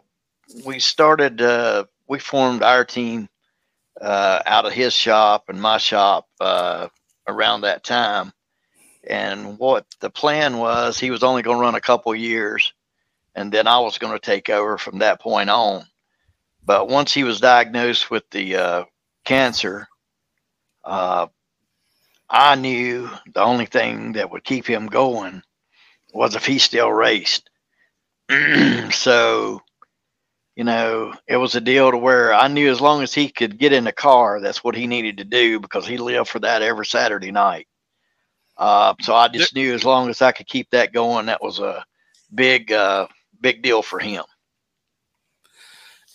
we 0.65 0.79
started, 0.79 1.41
uh, 1.41 1.85
we 2.07 2.19
formed 2.19 2.63
our 2.63 2.85
team, 2.85 3.27
uh, 3.99 4.41
out 4.45 4.65
of 4.65 4.73
his 4.73 4.93
shop 4.93 5.49
and 5.49 5.61
my 5.61 5.77
shop, 5.77 6.27
uh, 6.39 6.87
around 7.31 7.61
that 7.61 7.83
time. 7.83 8.33
And 9.07 9.57
what 9.57 9.85
the 9.99 10.09
plan 10.09 10.57
was, 10.57 10.99
he 10.99 11.09
was 11.09 11.23
only 11.23 11.41
going 11.41 11.57
to 11.57 11.61
run 11.61 11.75
a 11.75 11.81
couple 11.81 12.13
years, 12.13 12.73
and 13.33 13.51
then 13.51 13.65
I 13.67 13.79
was 13.79 13.97
going 13.97 14.13
to 14.13 14.19
take 14.19 14.49
over 14.49 14.77
from 14.77 14.99
that 14.99 15.19
point 15.19 15.49
on. 15.49 15.85
But 16.63 16.87
once 16.87 17.13
he 17.13 17.23
was 17.23 17.39
diagnosed 17.39 18.11
with 18.11 18.29
the 18.29 18.55
uh, 18.55 18.83
cancer, 19.25 19.87
uh, 20.83 21.27
I 22.29 22.55
knew 22.55 23.09
the 23.33 23.41
only 23.41 23.65
thing 23.65 24.13
that 24.13 24.31
would 24.31 24.43
keep 24.43 24.65
him 24.65 24.87
going 24.87 25.41
was 26.13 26.35
if 26.35 26.45
he 26.45 26.59
still 26.59 26.91
raced. 26.91 27.49
so, 28.91 29.61
you 30.61 30.65
know, 30.65 31.11
it 31.25 31.37
was 31.37 31.55
a 31.55 31.59
deal 31.59 31.89
to 31.89 31.97
where 31.97 32.35
I 32.35 32.47
knew 32.47 32.69
as 32.69 32.79
long 32.79 33.01
as 33.01 33.15
he 33.15 33.29
could 33.29 33.57
get 33.57 33.73
in 33.73 33.83
the 33.83 33.91
car, 33.91 34.39
that's 34.39 34.63
what 34.63 34.75
he 34.75 34.85
needed 34.85 35.17
to 35.17 35.23
do 35.23 35.59
because 35.59 35.87
he 35.87 35.97
lived 35.97 36.29
for 36.29 36.37
that 36.37 36.61
every 36.61 36.85
Saturday 36.85 37.31
night. 37.31 37.67
Uh, 38.57 38.93
so 39.01 39.15
I 39.15 39.27
just 39.27 39.55
knew 39.55 39.73
as 39.73 39.83
long 39.83 40.07
as 40.11 40.21
I 40.21 40.31
could 40.31 40.45
keep 40.45 40.69
that 40.69 40.93
going, 40.93 41.25
that 41.25 41.41
was 41.41 41.57
a 41.57 41.83
big, 42.35 42.71
uh, 42.71 43.07
big 43.41 43.63
deal 43.63 43.81
for 43.81 43.97
him. 43.97 44.23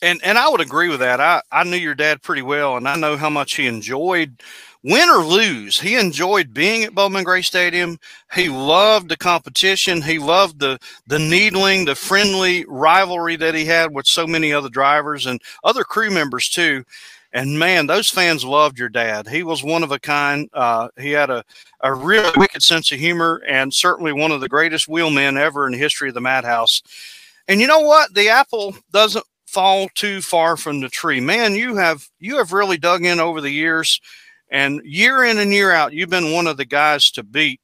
And 0.01 0.21
and 0.23 0.39
I 0.39 0.49
would 0.49 0.61
agree 0.61 0.91
with 0.91 1.01
that. 1.01 1.21
I, 1.21 1.43
I 1.51 1.65
knew 1.65 1.77
your 1.77 1.97
dad 1.97 2.23
pretty 2.23 2.43
well, 2.43 2.77
and 2.77 2.87
I 2.87 2.95
know 2.95 3.17
how 3.17 3.31
much 3.31 3.57
he 3.57 3.67
enjoyed 3.67 4.41
win 4.87 5.09
or 5.09 5.25
lose. 5.25 5.81
He 5.81 5.97
enjoyed 5.97 6.55
being 6.55 6.85
at 6.85 6.95
Bowman 6.95 7.25
Gray 7.25 7.43
Stadium. 7.43 7.99
He 8.35 8.49
loved 8.49 9.09
the 9.09 9.17
competition. 9.17 10.01
He 10.01 10.19
loved 10.19 10.61
the 10.61 10.79
the 11.09 11.19
needling, 11.19 11.85
the 11.85 11.97
friendly 11.97 12.65
rivalry 12.69 13.35
that 13.37 13.55
he 13.55 13.65
had 13.65 13.93
with 13.93 14.07
so 14.07 14.27
many 14.27 14.53
other 14.53 14.69
drivers 14.69 15.27
and 15.27 15.43
other 15.65 15.83
crew 15.83 16.11
members 16.11 16.49
too. 16.49 16.85
And 17.33 17.59
man, 17.59 17.87
those 17.87 18.09
fans 18.09 18.45
loved 18.45 18.79
your 18.79 18.89
dad. 18.89 19.29
He 19.29 19.43
was 19.43 19.63
one 19.63 19.83
of 19.83 19.91
a 19.91 19.99
kind. 19.99 20.49
Uh, 20.55 20.89
he 20.97 21.11
had 21.11 21.31
a, 21.31 21.45
a 21.81 21.93
really 21.93 22.31
wicked 22.37 22.63
sense 22.63 22.93
of 22.93 23.01
humor 23.01 23.43
and 23.47 23.75
certainly 23.75 24.13
one 24.13 24.31
of 24.31 24.41
the 24.41 24.49
greatest 24.49 24.89
wheelmen 24.89 25.37
ever 25.37 25.67
in 25.67 25.73
the 25.73 25.79
history 25.79 26.09
of 26.09 26.15
the 26.15 26.21
Madhouse. 26.21 26.83
And 27.49 27.61
you 27.61 27.67
know 27.67 27.81
what? 27.81 28.15
The 28.15 28.29
apple 28.29 28.77
doesn't 28.93 29.27
fall 29.47 29.89
too 29.95 30.23
far 30.23 30.57
from 30.57 30.81
the 30.81 30.89
tree. 30.89 31.21
Man, 31.21 31.55
you 31.55 31.77
have 31.77 32.09
you 32.21 32.37
have 32.37 32.53
really 32.53 32.79
dug 32.79 33.05
in 33.05 33.21
over 33.21 33.41
the 33.41 33.51
years, 33.51 34.01
and 34.51 34.81
year 34.85 35.25
in 35.25 35.39
and 35.39 35.53
year 35.53 35.73
out, 35.73 35.93
you've 35.93 36.11
been 36.11 36.33
one 36.33 36.47
of 36.47 36.57
the 36.57 36.65
guys 36.65 37.11
to 37.13 37.23
beat 37.23 37.61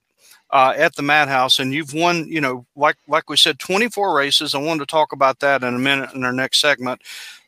uh, 0.52 0.74
at 0.76 0.94
the 0.94 1.02
Madhouse, 1.02 1.58
and 1.58 1.72
you've 1.72 1.94
won. 1.94 2.28
You 2.28 2.40
know, 2.40 2.66
like 2.76 2.96
like 3.08 3.30
we 3.30 3.36
said, 3.36 3.58
24 3.58 4.14
races. 4.14 4.54
I 4.54 4.58
wanted 4.58 4.80
to 4.80 4.86
talk 4.86 5.12
about 5.12 5.40
that 5.40 5.62
in 5.62 5.74
a 5.74 5.78
minute 5.78 6.12
in 6.14 6.24
our 6.24 6.32
next 6.32 6.60
segment. 6.60 7.02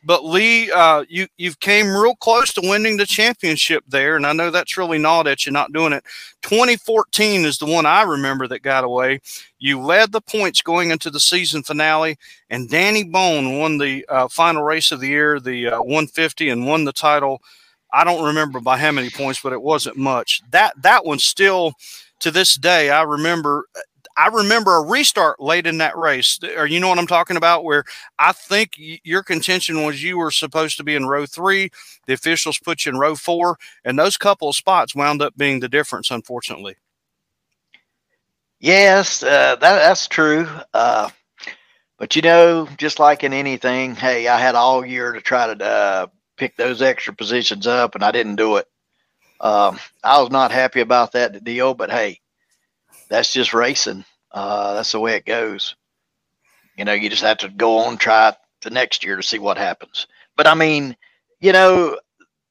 But 0.06 0.24
Lee, 0.24 0.70
uh, 0.70 1.04
you 1.08 1.26
you've 1.36 1.60
came 1.60 1.94
real 1.94 2.14
close 2.16 2.52
to 2.54 2.60
winning 2.62 2.96
the 2.96 3.06
championship 3.06 3.84
there, 3.86 4.16
and 4.16 4.26
I 4.26 4.32
know 4.32 4.50
that's 4.50 4.76
really 4.78 4.98
gnawed 4.98 5.26
at 5.26 5.44
you 5.44 5.52
not 5.52 5.72
doing 5.72 5.92
it. 5.92 6.04
2014 6.42 7.44
is 7.44 7.58
the 7.58 7.66
one 7.66 7.86
I 7.86 8.02
remember 8.02 8.46
that 8.48 8.60
got 8.60 8.84
away. 8.84 9.20
You 9.58 9.80
led 9.80 10.12
the 10.12 10.20
points 10.20 10.60
going 10.62 10.90
into 10.90 11.10
the 11.10 11.20
season 11.20 11.62
finale, 11.62 12.18
and 12.50 12.70
Danny 12.70 13.04
Bohn 13.04 13.58
won 13.58 13.78
the 13.78 14.04
uh, 14.08 14.28
final 14.28 14.62
race 14.62 14.92
of 14.92 15.00
the 15.00 15.08
year, 15.08 15.40
the 15.40 15.68
uh, 15.68 15.78
150, 15.82 16.50
and 16.50 16.66
won 16.66 16.84
the 16.84 16.92
title. 16.92 17.42
I 17.94 18.02
don't 18.02 18.24
remember 18.24 18.60
by 18.60 18.76
how 18.76 18.90
many 18.90 19.08
points, 19.08 19.40
but 19.40 19.52
it 19.52 19.62
wasn't 19.62 19.96
much. 19.96 20.42
That 20.50 20.74
that 20.82 21.04
one 21.04 21.20
still, 21.20 21.74
to 22.20 22.30
this 22.32 22.56
day, 22.56 22.90
I 22.90 23.02
remember 23.02 23.66
I 24.16 24.28
remember 24.28 24.76
a 24.76 24.82
restart 24.82 25.40
late 25.40 25.66
in 25.66 25.78
that 25.78 25.96
race. 25.96 26.38
Or 26.56 26.66
you 26.66 26.80
know 26.80 26.88
what 26.88 26.98
I'm 26.98 27.06
talking 27.06 27.36
about? 27.36 27.64
Where 27.64 27.84
I 28.18 28.32
think 28.32 28.72
your 28.76 29.22
contention 29.22 29.84
was 29.84 30.02
you 30.02 30.18
were 30.18 30.30
supposed 30.30 30.76
to 30.78 30.84
be 30.84 30.94
in 30.94 31.06
row 31.06 31.24
three. 31.26 31.70
The 32.06 32.14
officials 32.14 32.58
put 32.58 32.84
you 32.84 32.92
in 32.92 32.98
row 32.98 33.14
four, 33.14 33.58
and 33.84 33.98
those 33.98 34.16
couple 34.16 34.48
of 34.48 34.56
spots 34.56 34.94
wound 34.94 35.22
up 35.22 35.36
being 35.36 35.60
the 35.60 35.68
difference, 35.68 36.10
unfortunately. 36.10 36.76
Yes, 38.60 39.22
uh, 39.22 39.56
that, 39.56 39.60
that's 39.60 40.08
true. 40.08 40.48
Uh, 40.72 41.10
but 41.98 42.16
you 42.16 42.22
know, 42.22 42.68
just 42.76 42.98
like 42.98 43.22
in 43.22 43.32
anything, 43.32 43.94
hey, 43.94 44.26
I 44.26 44.38
had 44.38 44.54
all 44.54 44.84
year 44.84 45.12
to 45.12 45.20
try 45.20 45.52
to 45.52 45.64
uh, 45.64 46.06
pick 46.36 46.56
those 46.56 46.82
extra 46.82 47.14
positions 47.14 47.66
up, 47.66 47.94
and 47.94 48.04
I 48.04 48.10
didn't 48.10 48.36
do 48.36 48.56
it. 48.56 48.68
Um, 49.40 49.78
I 50.02 50.20
was 50.20 50.30
not 50.30 50.52
happy 50.52 50.80
about 50.80 51.12
that 51.12 51.44
deal, 51.44 51.74
but 51.74 51.90
hey, 51.90 52.20
that's 53.08 53.32
just 53.32 53.54
racing. 53.54 54.04
Uh, 54.32 54.74
that's 54.74 54.92
the 54.92 55.00
way 55.00 55.16
it 55.16 55.26
goes. 55.26 55.76
You 56.76 56.84
know, 56.84 56.92
you 56.92 57.08
just 57.08 57.22
have 57.22 57.38
to 57.38 57.48
go 57.48 57.78
on 57.78 57.98
try 57.98 58.30
it 58.30 58.36
the 58.62 58.70
next 58.70 59.04
year 59.04 59.16
to 59.16 59.22
see 59.22 59.38
what 59.38 59.58
happens. 59.58 60.06
But 60.36 60.46
I 60.46 60.54
mean, 60.54 60.96
you 61.40 61.52
know, 61.52 61.98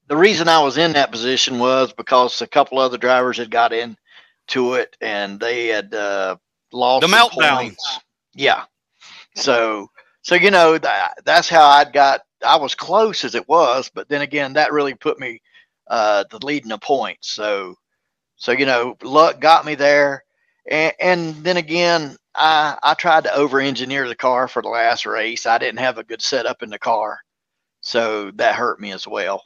the 0.06 0.16
reason 0.16 0.48
I 0.48 0.62
was 0.62 0.78
in 0.78 0.92
that 0.92 1.10
position 1.10 1.58
was 1.58 1.92
because 1.92 2.40
a 2.40 2.46
couple 2.46 2.78
other 2.78 2.98
drivers 2.98 3.36
had 3.36 3.50
got 3.50 3.72
in 3.72 3.96
to 4.48 4.74
it 4.74 4.96
and 5.00 5.40
they 5.40 5.66
had 5.66 5.94
uh, 5.94 6.36
lost 6.72 7.06
the 7.06 7.14
meltdown. 7.14 7.56
Points. 7.56 8.00
Yeah. 8.34 8.64
So, 9.34 9.90
so 10.22 10.34
you 10.34 10.50
know 10.50 10.78
that 10.78 11.14
that's 11.24 11.48
how 11.48 11.64
I 11.64 11.84
got. 11.84 12.22
I 12.44 12.56
was 12.56 12.74
close 12.74 13.24
as 13.24 13.34
it 13.34 13.48
was, 13.48 13.90
but 13.92 14.08
then 14.08 14.22
again, 14.22 14.54
that 14.54 14.72
really 14.72 14.94
put 14.94 15.18
me 15.18 15.40
uh, 15.88 16.24
the 16.30 16.44
leading 16.44 16.70
the 16.70 16.78
points. 16.78 17.30
So, 17.30 17.76
so 18.36 18.52
you 18.52 18.66
know, 18.66 18.96
luck 19.02 19.40
got 19.40 19.64
me 19.64 19.74
there. 19.74 20.24
And, 20.70 20.92
and 21.00 21.34
then 21.36 21.56
again, 21.56 22.16
I, 22.34 22.76
I 22.82 22.94
tried 22.94 23.24
to 23.24 23.34
over 23.34 23.60
engineer 23.60 24.08
the 24.08 24.14
car 24.16 24.48
for 24.48 24.62
the 24.62 24.68
last 24.68 25.06
race. 25.06 25.46
I 25.46 25.58
didn't 25.58 25.78
have 25.80 25.98
a 25.98 26.04
good 26.04 26.22
setup 26.22 26.62
in 26.62 26.70
the 26.70 26.78
car. 26.78 27.20
So 27.80 28.30
that 28.32 28.54
hurt 28.54 28.80
me 28.80 28.92
as 28.92 29.06
well. 29.06 29.42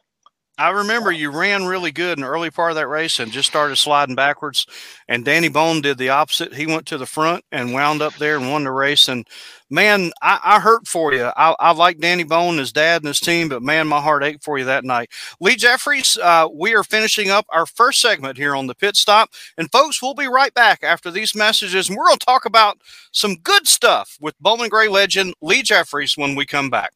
I 0.58 0.70
remember 0.70 1.12
you 1.12 1.30
ran 1.30 1.66
really 1.66 1.92
good 1.92 2.18
in 2.18 2.22
the 2.22 2.28
early 2.28 2.50
part 2.50 2.72
of 2.72 2.76
that 2.76 2.88
race 2.88 3.20
and 3.20 3.30
just 3.30 3.48
started 3.48 3.76
sliding 3.76 4.16
backwards. 4.16 4.66
And 5.06 5.24
Danny 5.24 5.48
Bohn 5.48 5.80
did 5.80 5.98
the 5.98 6.08
opposite. 6.08 6.52
He 6.52 6.66
went 6.66 6.84
to 6.86 6.98
the 6.98 7.06
front 7.06 7.44
and 7.52 7.72
wound 7.72 8.02
up 8.02 8.16
there 8.16 8.36
and 8.36 8.50
won 8.50 8.64
the 8.64 8.72
race. 8.72 9.06
And 9.06 9.24
man, 9.70 10.10
I, 10.20 10.40
I 10.42 10.60
hurt 10.60 10.88
for 10.88 11.12
you. 11.12 11.30
I, 11.36 11.54
I, 11.60 11.70
like 11.70 12.00
Danny 12.00 12.24
Bohn, 12.24 12.58
his 12.58 12.72
dad, 12.72 13.02
and 13.02 13.06
his 13.06 13.20
team, 13.20 13.48
but 13.48 13.62
man, 13.62 13.86
my 13.86 14.00
heart 14.00 14.24
ached 14.24 14.42
for 14.42 14.58
you 14.58 14.64
that 14.64 14.84
night. 14.84 15.12
Lee 15.40 15.54
Jeffreys, 15.54 16.18
uh, 16.18 16.48
we 16.52 16.74
are 16.74 16.82
finishing 16.82 17.30
up 17.30 17.46
our 17.50 17.64
first 17.64 18.00
segment 18.00 18.36
here 18.36 18.56
on 18.56 18.66
the 18.66 18.74
pit 18.74 18.96
stop. 18.96 19.30
And 19.56 19.70
folks, 19.70 20.02
we'll 20.02 20.14
be 20.14 20.26
right 20.26 20.52
back 20.54 20.82
after 20.82 21.12
these 21.12 21.36
messages. 21.36 21.88
And 21.88 21.96
we're 21.96 22.06
going 22.06 22.18
to 22.18 22.26
talk 22.26 22.46
about 22.46 22.78
some 23.12 23.36
good 23.36 23.68
stuff 23.68 24.16
with 24.20 24.36
Bowman 24.40 24.70
Gray 24.70 24.88
legend 24.88 25.34
Lee 25.40 25.62
Jeffreys 25.62 26.16
when 26.16 26.34
we 26.34 26.46
come 26.46 26.68
back. 26.68 26.92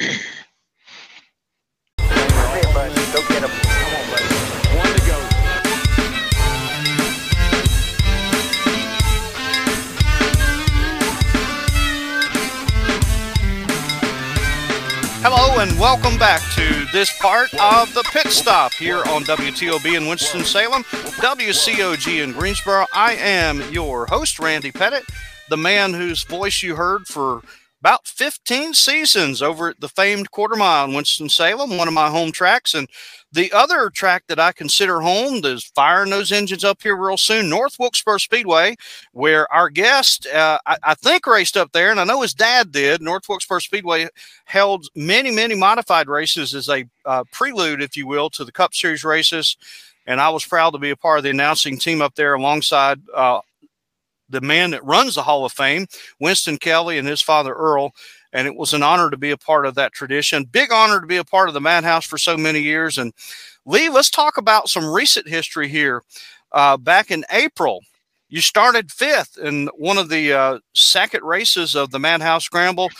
Go 2.76 2.82
get 3.28 3.42
him. 3.42 3.48
Come 3.48 3.94
on, 3.94 4.10
buddy. 4.10 4.24
One 4.76 4.92
to 4.92 5.00
go. 5.06 5.16
Hello 15.22 15.58
and 15.60 15.80
welcome 15.80 16.18
back 16.18 16.42
to 16.56 16.84
this 16.92 17.18
part 17.18 17.48
of 17.54 17.94
the 17.94 18.02
pit 18.12 18.26
stop 18.26 18.74
here 18.74 18.98
on 18.98 19.24
WTOB 19.24 19.96
in 19.96 20.06
Winston-Salem, 20.06 20.82
WCOG 20.84 22.22
in 22.22 22.32
Greensboro. 22.32 22.84
I 22.92 23.14
am 23.14 23.62
your 23.72 24.04
host, 24.04 24.38
Randy 24.38 24.70
Pettitt, 24.70 25.06
the 25.48 25.56
man 25.56 25.94
whose 25.94 26.24
voice 26.24 26.62
you 26.62 26.76
heard 26.76 27.06
for 27.06 27.40
about 27.80 28.06
15 28.06 28.74
seasons 28.74 29.42
over 29.42 29.68
at 29.68 29.80
the 29.80 29.88
famed 29.88 30.30
quarter 30.30 30.56
mile 30.56 30.86
in 30.86 30.94
Winston-Salem, 30.94 31.76
one 31.76 31.88
of 31.88 31.94
my 31.94 32.08
home 32.08 32.32
tracks. 32.32 32.74
And 32.74 32.88
the 33.30 33.52
other 33.52 33.90
track 33.90 34.24
that 34.28 34.40
I 34.40 34.52
consider 34.52 35.00
home 35.00 35.44
is 35.44 35.64
firing 35.74 36.10
those 36.10 36.32
engines 36.32 36.64
up 36.64 36.82
here 36.82 36.96
real 36.96 37.16
soon, 37.18 37.48
North 37.48 37.76
Wilkesboro 37.78 38.18
Speedway, 38.18 38.76
where 39.12 39.52
our 39.52 39.68
guest, 39.68 40.26
uh, 40.26 40.58
I, 40.66 40.78
I, 40.82 40.94
think, 40.94 41.26
raced 41.26 41.56
up 41.56 41.72
there, 41.72 41.90
and 41.90 42.00
I 42.00 42.04
know 42.04 42.22
his 42.22 42.34
dad 42.34 42.72
did. 42.72 43.02
North 43.02 43.28
Wilkesboro 43.28 43.58
Speedway 43.58 44.08
held 44.46 44.88
many, 44.94 45.30
many 45.30 45.54
modified 45.54 46.08
races 46.08 46.54
as 46.54 46.68
a 46.68 46.86
uh, 47.04 47.24
prelude, 47.30 47.82
if 47.82 47.96
you 47.96 48.06
will, 48.06 48.30
to 48.30 48.44
the 48.44 48.52
Cup 48.52 48.74
Series 48.74 49.04
races. 49.04 49.56
And 50.06 50.20
I 50.20 50.30
was 50.30 50.46
proud 50.46 50.70
to 50.70 50.78
be 50.78 50.90
a 50.90 50.96
part 50.96 51.18
of 51.18 51.24
the 51.24 51.30
announcing 51.30 51.78
team 51.78 52.00
up 52.00 52.14
there 52.14 52.34
alongside 52.34 53.00
uh, 53.14 53.40
the 54.28 54.40
man 54.40 54.70
that 54.70 54.84
runs 54.84 55.14
the 55.14 55.22
Hall 55.22 55.44
of 55.44 55.52
Fame, 55.52 55.86
Winston 56.20 56.56
Kelley, 56.58 56.98
and 56.98 57.06
his 57.06 57.22
father 57.22 57.52
Earl. 57.52 57.92
And 58.32 58.46
it 58.46 58.56
was 58.56 58.74
an 58.74 58.82
honor 58.82 59.10
to 59.10 59.16
be 59.16 59.30
a 59.30 59.36
part 59.36 59.66
of 59.66 59.74
that 59.76 59.92
tradition. 59.92 60.44
Big 60.44 60.72
honor 60.72 61.00
to 61.00 61.06
be 61.06 61.16
a 61.16 61.24
part 61.24 61.48
of 61.48 61.54
the 61.54 61.60
Madhouse 61.60 62.04
for 62.04 62.18
so 62.18 62.36
many 62.36 62.60
years. 62.60 62.98
And 62.98 63.12
Lee, 63.64 63.88
let's 63.88 64.10
talk 64.10 64.36
about 64.36 64.68
some 64.68 64.84
recent 64.84 65.28
history 65.28 65.68
here. 65.68 66.02
Uh, 66.52 66.76
back 66.76 67.10
in 67.10 67.24
April, 67.30 67.80
you 68.28 68.40
started 68.40 68.90
fifth 68.90 69.38
in 69.38 69.68
one 69.76 69.98
of 69.98 70.08
the 70.08 70.32
uh, 70.32 70.58
second 70.74 71.22
races 71.24 71.74
of 71.74 71.90
the 71.90 71.98
Madhouse 71.98 72.44
Scramble 72.44 72.90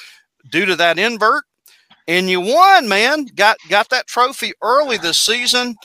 due 0.51 0.65
to 0.67 0.77
that 0.77 0.99
invert, 0.99 1.45
and 2.07 2.31
you 2.31 2.41
won, 2.41 2.89
man. 2.89 3.27
Got 3.35 3.59
got 3.69 3.89
that 3.91 4.07
trophy 4.07 4.53
early 4.63 4.97
this 4.97 5.19
season. 5.21 5.77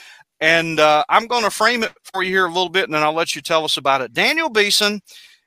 And 0.42 0.80
uh, 0.80 1.04
I'm 1.08 1.28
going 1.28 1.44
to 1.44 1.52
frame 1.52 1.84
it 1.84 1.94
for 2.12 2.24
you 2.24 2.32
here 2.32 2.46
a 2.46 2.50
little 2.50 2.70
bit, 2.70 2.86
and 2.86 2.94
then 2.96 3.04
I'll 3.04 3.14
let 3.14 3.36
you 3.36 3.44
tell 3.44 3.64
us 3.64 3.78
about 3.78 4.02
it. 4.02 4.12
Daniel 4.12 4.50
Beeson 4.50 5.00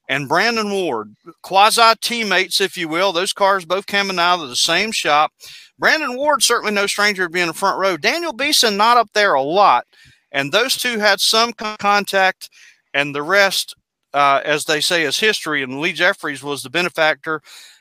and 0.09 0.29
Brandon 0.29 0.71
Ward, 0.71 1.15
quasi 1.43 1.95
teammates, 2.01 2.61
if 2.61 2.77
you 2.77 2.89
will. 2.89 3.13
Those 3.13 3.33
cars 3.33 3.65
both 3.65 3.87
coming 3.87 4.19
out 4.19 4.43
of 4.43 4.49
the 4.49 4.57
same 4.57 4.93
shop. 4.93 5.33
Brandon 5.79 6.17
Ward, 6.17 6.43
certainly 6.43 6.73
no 6.75 6.87
stranger 6.87 7.25
to 7.25 7.31
being 7.31 7.45
in 7.45 7.49
the 7.49 7.55
front 7.55 7.79
row. 7.79 7.97
Daniel 7.97 8.33
Beeson, 8.33 8.77
not 8.77 8.97
up 8.97 9.09
there 9.15 9.35
a 9.35 9.43
lot. 9.43 9.87
And 10.31 10.51
those 10.51 10.77
two 10.77 10.99
had 10.99 11.21
some 11.21 11.53
contact, 11.53 12.51
and 12.93 13.15
the 13.15 13.23
rest, 13.23 13.75
uh, 14.13 14.41
as 14.45 14.65
they 14.65 14.81
say, 14.81 15.05
is 15.05 15.19
history. 15.19 15.63
And 15.63 15.81
Lee 15.81 15.93
Jeffreys 15.93 16.43
was 16.43 16.63
the 16.63 16.71
benefactor. 16.71 17.41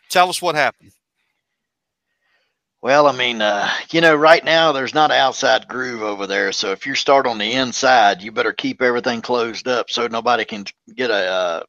Tell 0.10 0.30
us 0.30 0.42
what 0.42 0.56
happened. 0.56 0.92
Well, 2.84 3.08
I 3.08 3.14
mean, 3.14 3.42
uh, 3.42 3.70
you 3.92 4.02
know, 4.02 4.14
right 4.14 4.44
now 4.44 4.72
there's 4.72 4.94
not 4.94 5.10
an 5.10 5.18
outside 5.18 5.68
groove 5.70 6.02
over 6.02 6.28
there. 6.28 6.52
So 6.52 6.72
if 6.72 6.86
you 6.86 6.96
start 6.96 7.26
on 7.26 7.38
the 7.38 7.54
inside, 7.54 8.22
you 8.22 8.32
better 8.32 8.52
keep 8.52 8.82
everything 8.82 9.22
closed 9.22 9.68
up 9.68 9.90
so 9.90 10.06
nobody 10.08 10.44
can 10.44 10.66
get 10.94 11.10
a 11.10 11.14
uh, 11.14 11.64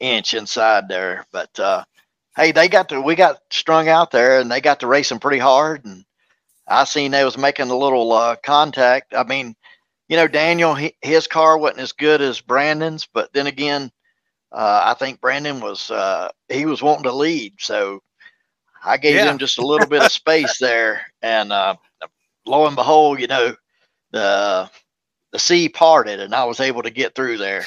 inch 0.00 0.34
inside 0.34 0.88
there. 0.88 1.26
But 1.32 1.58
uh, 1.58 1.84
hey, 2.36 2.52
they 2.52 2.68
got 2.68 2.88
to 2.90 3.00
we 3.00 3.14
got 3.14 3.38
strung 3.50 3.88
out 3.88 4.10
there 4.10 4.40
and 4.40 4.50
they 4.50 4.60
got 4.60 4.80
to 4.80 4.86
racing 4.86 5.20
pretty 5.20 5.38
hard. 5.38 5.84
And 5.84 6.04
I 6.68 6.84
seen 6.84 7.10
they 7.12 7.24
was 7.24 7.38
making 7.38 7.70
a 7.70 7.76
little 7.76 8.12
uh, 8.12 8.36
contact. 8.36 9.14
I 9.14 9.24
mean, 9.24 9.54
you 10.08 10.16
know, 10.16 10.28
Daniel, 10.28 10.74
he, 10.74 10.94
his 11.02 11.26
car 11.26 11.58
wasn't 11.58 11.80
as 11.80 11.92
good 11.92 12.20
as 12.20 12.40
Brandon's, 12.40 13.06
but 13.12 13.32
then 13.32 13.46
again, 13.46 13.90
uh, 14.52 14.82
I 14.86 14.94
think 14.94 15.20
Brandon 15.20 15.60
was 15.60 15.90
uh, 15.90 16.30
he 16.48 16.66
was 16.66 16.82
wanting 16.82 17.04
to 17.04 17.12
lead, 17.12 17.54
so 17.58 18.00
I 18.84 18.96
gave 18.98 19.22
Yeah. 19.22 19.24
him 19.24 19.38
just 19.38 19.58
a 19.58 19.66
little 19.66 19.86
bit 19.86 20.02
of 20.04 20.10
space 20.12 20.58
there, 20.58 21.02
and 21.22 21.52
uh, 21.52 21.76
lo 22.46 22.66
and 22.66 22.76
behold, 22.76 23.20
you 23.20 23.26
know, 23.28 23.54
the 24.12 24.70
the 25.32 25.38
sea 25.38 25.68
parted, 25.68 26.20
and 26.20 26.34
I 26.34 26.44
was 26.44 26.60
able 26.60 26.82
to 26.82 26.90
get 26.90 27.14
through 27.14 27.38
there. 27.38 27.64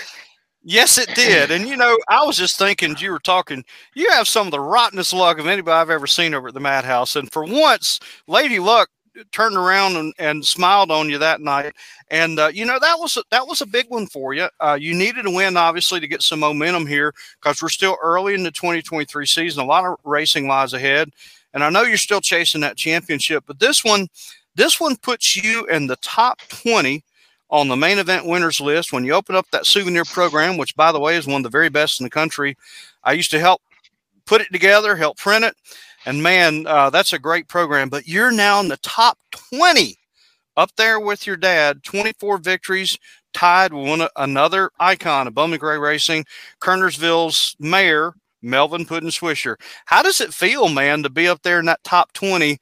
Yes, 0.70 0.98
it 0.98 1.16
did. 1.16 1.50
And 1.50 1.66
you 1.66 1.78
know, 1.78 1.98
I 2.10 2.26
was 2.26 2.36
just 2.36 2.58
thinking 2.60 2.98
you 3.00 3.12
were 3.12 3.20
talking, 3.20 3.64
you 3.96 4.12
have 4.12 4.28
some 4.28 4.48
of 4.48 4.52
the 4.52 4.60
rottenest 4.60 5.14
luck 5.14 5.40
of 5.40 5.48
anybody 5.48 5.72
I've 5.72 5.90
ever 5.90 6.08
seen 6.08 6.34
over 6.34 6.50
at 6.50 6.54
the 6.54 6.60
Madhouse. 6.60 7.16
And 7.16 7.32
for 7.32 7.46
once, 7.46 8.02
Lady 8.28 8.60
Luck 8.60 8.90
turned 9.32 9.56
around 9.56 9.96
and, 9.96 10.14
and 10.20 10.44
smiled 10.44 10.92
on 10.92 11.10
you 11.10 11.20
that 11.20 11.40
night. 11.40 11.74
And 12.12 12.38
uh, 12.38 12.52
you 12.54 12.66
know, 12.66 12.80
that 12.82 13.00
was 13.00 13.16
a, 13.16 13.24
that 13.32 13.48
was 13.48 13.62
a 13.62 13.66
big 13.66 13.86
one 13.88 14.08
for 14.08 14.34
you. 14.34 14.50
Uh, 14.60 14.78
you 14.78 14.94
needed 14.94 15.26
a 15.26 15.32
win, 15.32 15.56
obviously, 15.56 16.02
to 16.02 16.08
get 16.08 16.22
some 16.22 16.42
momentum 16.42 16.86
here 16.86 17.14
because 17.42 17.62
we're 17.62 17.70
still 17.70 17.96
early 18.04 18.34
in 18.34 18.44
the 18.44 18.52
2023 18.52 19.26
season. 19.26 19.64
A 19.64 19.66
lot 19.66 19.86
of 19.86 19.96
racing 20.04 20.50
lies 20.50 20.74
ahead. 20.74 21.12
And 21.54 21.64
I 21.64 21.70
know 21.70 21.84
you're 21.84 21.96
still 21.96 22.20
chasing 22.20 22.60
that 22.60 22.76
championship, 22.76 23.46
but 23.48 23.62
this 23.62 23.86
one, 23.86 24.10
this 24.56 24.82
one 24.82 24.98
puts 24.98 25.34
you 25.42 25.66
in 25.68 25.88
the 25.88 25.96
top 26.02 26.40
20 26.50 27.06
on 27.50 27.68
the 27.68 27.76
main 27.76 27.98
event 27.98 28.26
winners 28.26 28.60
list 28.60 28.92
when 28.92 29.04
you 29.04 29.14
open 29.14 29.36
up 29.36 29.48
that 29.52 29.66
souvenir 29.66 30.06
program, 30.06 30.58
which 30.58 30.76
by 30.76 30.92
the 30.92 31.00
way 31.00 31.16
is 31.16 31.28
one 31.28 31.38
of 31.38 31.44
the 31.44 31.50
very 31.50 31.70
best 31.70 32.00
in 32.00 32.04
the 32.04 32.10
country. 32.10 32.58
I 33.04 33.14
used 33.14 33.32
to 33.32 33.40
help 33.40 33.62
put 34.26 34.42
it 34.42 34.52
together, 34.52 34.96
help 34.96 35.18
print 35.18 35.46
it, 35.46 35.56
and 36.06 36.22
man, 36.22 36.66
uh, 36.68 36.90
that's 36.90 37.14
a 37.14 37.20
great 37.20 37.48
program. 37.48 37.90
But 37.90 38.08
you're 38.08 38.32
now 38.32 38.60
in 38.60 38.68
the 38.68 38.78
top 38.78 39.18
20 39.52 39.98
up 40.56 40.72
there 40.76 41.00
with 41.00 41.28
your 41.28 41.38
dad, 41.38 41.84
24 41.84 42.40
victories, 42.40 42.98
tied 43.34 43.74
with 43.74 43.88
one 43.88 44.08
another 44.16 44.72
icon 44.80 45.28
of 45.28 45.36
Bowman 45.36 45.60
Gray 45.60 45.78
Racing, 45.78 46.26
Kernersville's 46.60 47.56
mayor, 47.60 48.14
Melvin 48.42 48.86
Puddin 48.86 49.10
Swisher. 49.10 49.56
How 49.86 50.02
does 50.02 50.22
it 50.22 50.34
feel, 50.34 50.70
man, 50.70 51.04
to 51.04 51.10
be 51.10 51.28
up 51.28 51.44
there 51.44 51.60
in 51.60 51.66
that 51.66 51.84
top 51.84 52.14
20? 52.14 52.58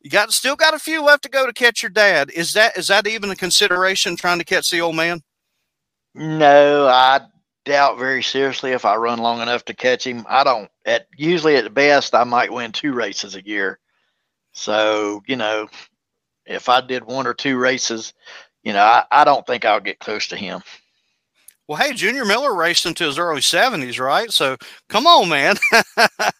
You 0.00 0.10
got 0.10 0.32
still 0.32 0.56
got 0.56 0.74
a 0.74 0.78
few 0.78 1.02
left 1.02 1.24
to 1.24 1.28
go 1.28 1.46
to 1.46 1.52
catch 1.52 1.82
your 1.82 1.90
dad. 1.90 2.30
Is 2.30 2.52
that 2.52 2.76
is 2.76 2.88
that 2.88 3.06
even 3.06 3.30
a 3.30 3.36
consideration 3.36 4.16
trying 4.16 4.38
to 4.38 4.44
catch 4.44 4.70
the 4.70 4.80
old 4.80 4.96
man? 4.96 5.22
No, 6.14 6.86
I 6.86 7.20
doubt 7.64 7.98
very 7.98 8.22
seriously 8.22 8.72
if 8.72 8.84
I 8.84 8.96
run 8.96 9.18
long 9.18 9.40
enough 9.40 9.64
to 9.66 9.74
catch 9.74 10.06
him. 10.06 10.24
I 10.28 10.44
don't. 10.44 10.70
At 10.86 11.06
usually 11.16 11.56
at 11.56 11.64
the 11.64 11.70
best, 11.70 12.14
I 12.14 12.24
might 12.24 12.52
win 12.52 12.72
two 12.72 12.92
races 12.92 13.34
a 13.34 13.44
year. 13.44 13.78
So 14.52 15.22
you 15.26 15.36
know, 15.36 15.68
if 16.46 16.68
I 16.68 16.80
did 16.80 17.04
one 17.04 17.26
or 17.26 17.34
two 17.34 17.58
races, 17.58 18.14
you 18.62 18.72
know, 18.72 18.82
I, 18.82 19.04
I 19.10 19.24
don't 19.24 19.46
think 19.46 19.64
I'll 19.64 19.80
get 19.80 19.98
close 19.98 20.28
to 20.28 20.36
him. 20.36 20.62
Well, 21.66 21.78
hey, 21.78 21.92
Junior 21.92 22.24
Miller 22.24 22.54
raced 22.54 22.86
into 22.86 23.04
his 23.04 23.18
early 23.18 23.42
seventies, 23.42 23.98
right? 23.98 24.30
So 24.30 24.56
come 24.88 25.08
on, 25.08 25.28
man. 25.28 25.56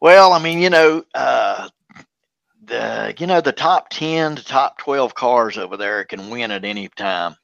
Well, 0.00 0.32
I 0.32 0.38
mean, 0.38 0.60
you 0.60 0.70
know, 0.70 1.04
uh, 1.14 1.68
the 2.66 3.14
you 3.18 3.26
know 3.26 3.40
the 3.40 3.52
top 3.52 3.88
ten 3.90 4.36
to 4.36 4.44
top 4.44 4.78
twelve 4.78 5.14
cars 5.14 5.56
over 5.56 5.76
there 5.76 6.04
can 6.04 6.30
win 6.30 6.50
at 6.50 6.64
any 6.64 6.88
time. 6.88 7.36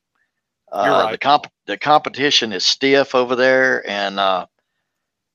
Uh, 0.71 1.03
right. 1.05 1.13
The 1.13 1.19
comp 1.19 1.47
the 1.67 1.77
competition 1.77 2.53
is 2.53 2.65
stiff 2.65 3.15
over 3.15 3.37
there, 3.37 3.89
and 3.89 4.19
uh, 4.19 4.47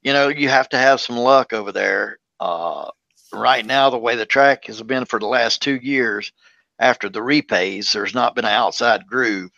you 0.02 0.14
know 0.14 0.28
you 0.28 0.50
have 0.50 0.70
to 0.70 0.78
have 0.78 1.02
some 1.02 1.18
luck 1.18 1.54
over 1.54 1.72
there. 1.72 2.20
Uh, 2.40 2.92
right 3.34 3.66
now, 3.66 3.90
the 3.90 3.98
way 3.98 4.16
the 4.16 4.26
track 4.26 4.66
has 4.66 4.82
been 4.82 5.06
for 5.06 5.20
the 5.20 5.28
last 5.28 5.62
two 5.62 5.76
years, 5.76 6.32
after 6.80 7.10
the 7.10 7.22
repays, 7.22 7.94
there's 7.94 8.14
not 8.14 8.36
been 8.36 8.46
an 8.46 8.52
outside 8.52 9.08
groove, 9.08 9.52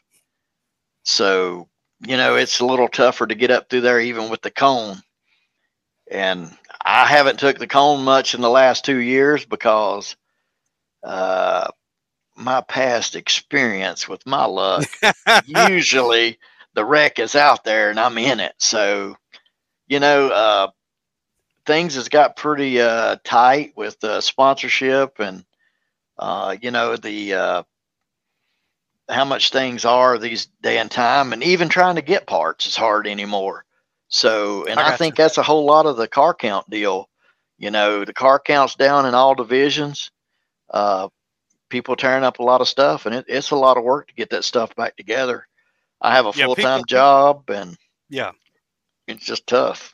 so 1.04 1.68
you 2.06 2.18
know 2.18 2.36
it's 2.36 2.60
a 2.60 2.66
little 2.66 2.88
tougher 2.88 3.26
to 3.26 3.36
get 3.36 3.52
up 3.52 3.70
through 3.70 3.82
there, 3.82 4.00
even 4.00 4.30
with 4.30 4.42
the 4.42 4.52
cone. 4.52 4.98
And 6.12 6.52
I 6.92 7.06
haven't 7.06 7.38
took 7.38 7.60
the 7.60 7.68
cone 7.68 8.04
much 8.04 8.34
in 8.34 8.42
the 8.42 8.50
last 8.50 8.84
two 8.84 8.98
years 8.98 9.46
because 9.46 10.16
uh, 11.04 11.68
my 12.36 12.62
past 12.62 13.16
experience 13.16 14.08
with 14.10 14.26
my 14.26 14.46
luck, 14.46 14.88
usually 15.46 16.40
the 16.74 16.84
wreck 16.84 17.20
is 17.20 17.36
out 17.36 17.64
there 17.64 17.92
and 17.92 18.00
I'm 18.00 18.18
in 18.18 18.40
it. 18.40 18.56
So, 18.58 19.16
you 19.88 20.00
know, 20.00 20.30
uh, 20.30 20.68
things 21.68 21.94
has 21.94 22.10
got 22.10 22.36
pretty 22.36 22.82
uh, 22.82 23.18
tight 23.24 23.74
with 23.76 24.04
uh, 24.04 24.20
sponsorship 24.20 25.20
and, 25.20 25.46
uh, 26.18 26.56
you 26.60 26.72
know, 26.72 26.96
the 26.96 27.34
uh, 27.36 27.64
how 29.08 29.26
much 29.26 29.52
things 29.52 29.86
are 29.86 30.18
these 30.18 30.48
day 30.62 30.80
and 30.80 30.90
time, 30.90 31.34
and 31.34 31.44
even 31.44 31.70
trying 31.70 31.96
to 31.96 32.02
get 32.02 32.26
parts 32.26 32.66
is 32.66 32.76
hard 32.76 33.06
anymore. 33.08 33.64
So, 34.10 34.66
and 34.66 34.80
I 34.80 34.92
I, 34.92 34.98
think 34.98 35.16
that's 35.16 35.38
a 35.38 35.44
whole 35.44 35.66
lot 35.66 35.86
of 35.86 35.98
the 35.98 36.08
car 36.08 36.34
count 36.34 36.70
deal. 36.70 37.10
You 37.58 37.72
know, 37.72 38.06
the 38.06 38.14
car 38.14 38.40
count's 38.40 38.76
down 38.76 39.06
in 39.06 39.16
all 39.16 39.36
divisions. 39.36 40.12
Uh, 40.70 41.10
people 41.70 41.96
tearing 41.96 42.24
up 42.24 42.40
a 42.40 42.44
lot 42.44 42.62
of 42.62 42.68
stuff, 42.68 43.06
and 43.06 43.16
it, 43.16 43.26
it's 43.28 43.52
a 43.52 43.56
lot 43.56 43.78
of 43.78 43.84
work 43.84 44.08
to 44.08 44.14
get 44.16 44.30
that 44.32 44.44
stuff 44.46 44.76
back 44.76 44.96
together. 44.98 45.48
I 46.02 46.16
have 46.16 46.26
a 46.26 46.34
Yeah, 46.34 46.46
full 46.46 46.56
time 46.56 46.86
job, 46.86 47.50
and 47.50 47.78
yeah. 48.10 48.32
it's 49.08 49.26
just 49.26 49.48
tough. 49.48 49.94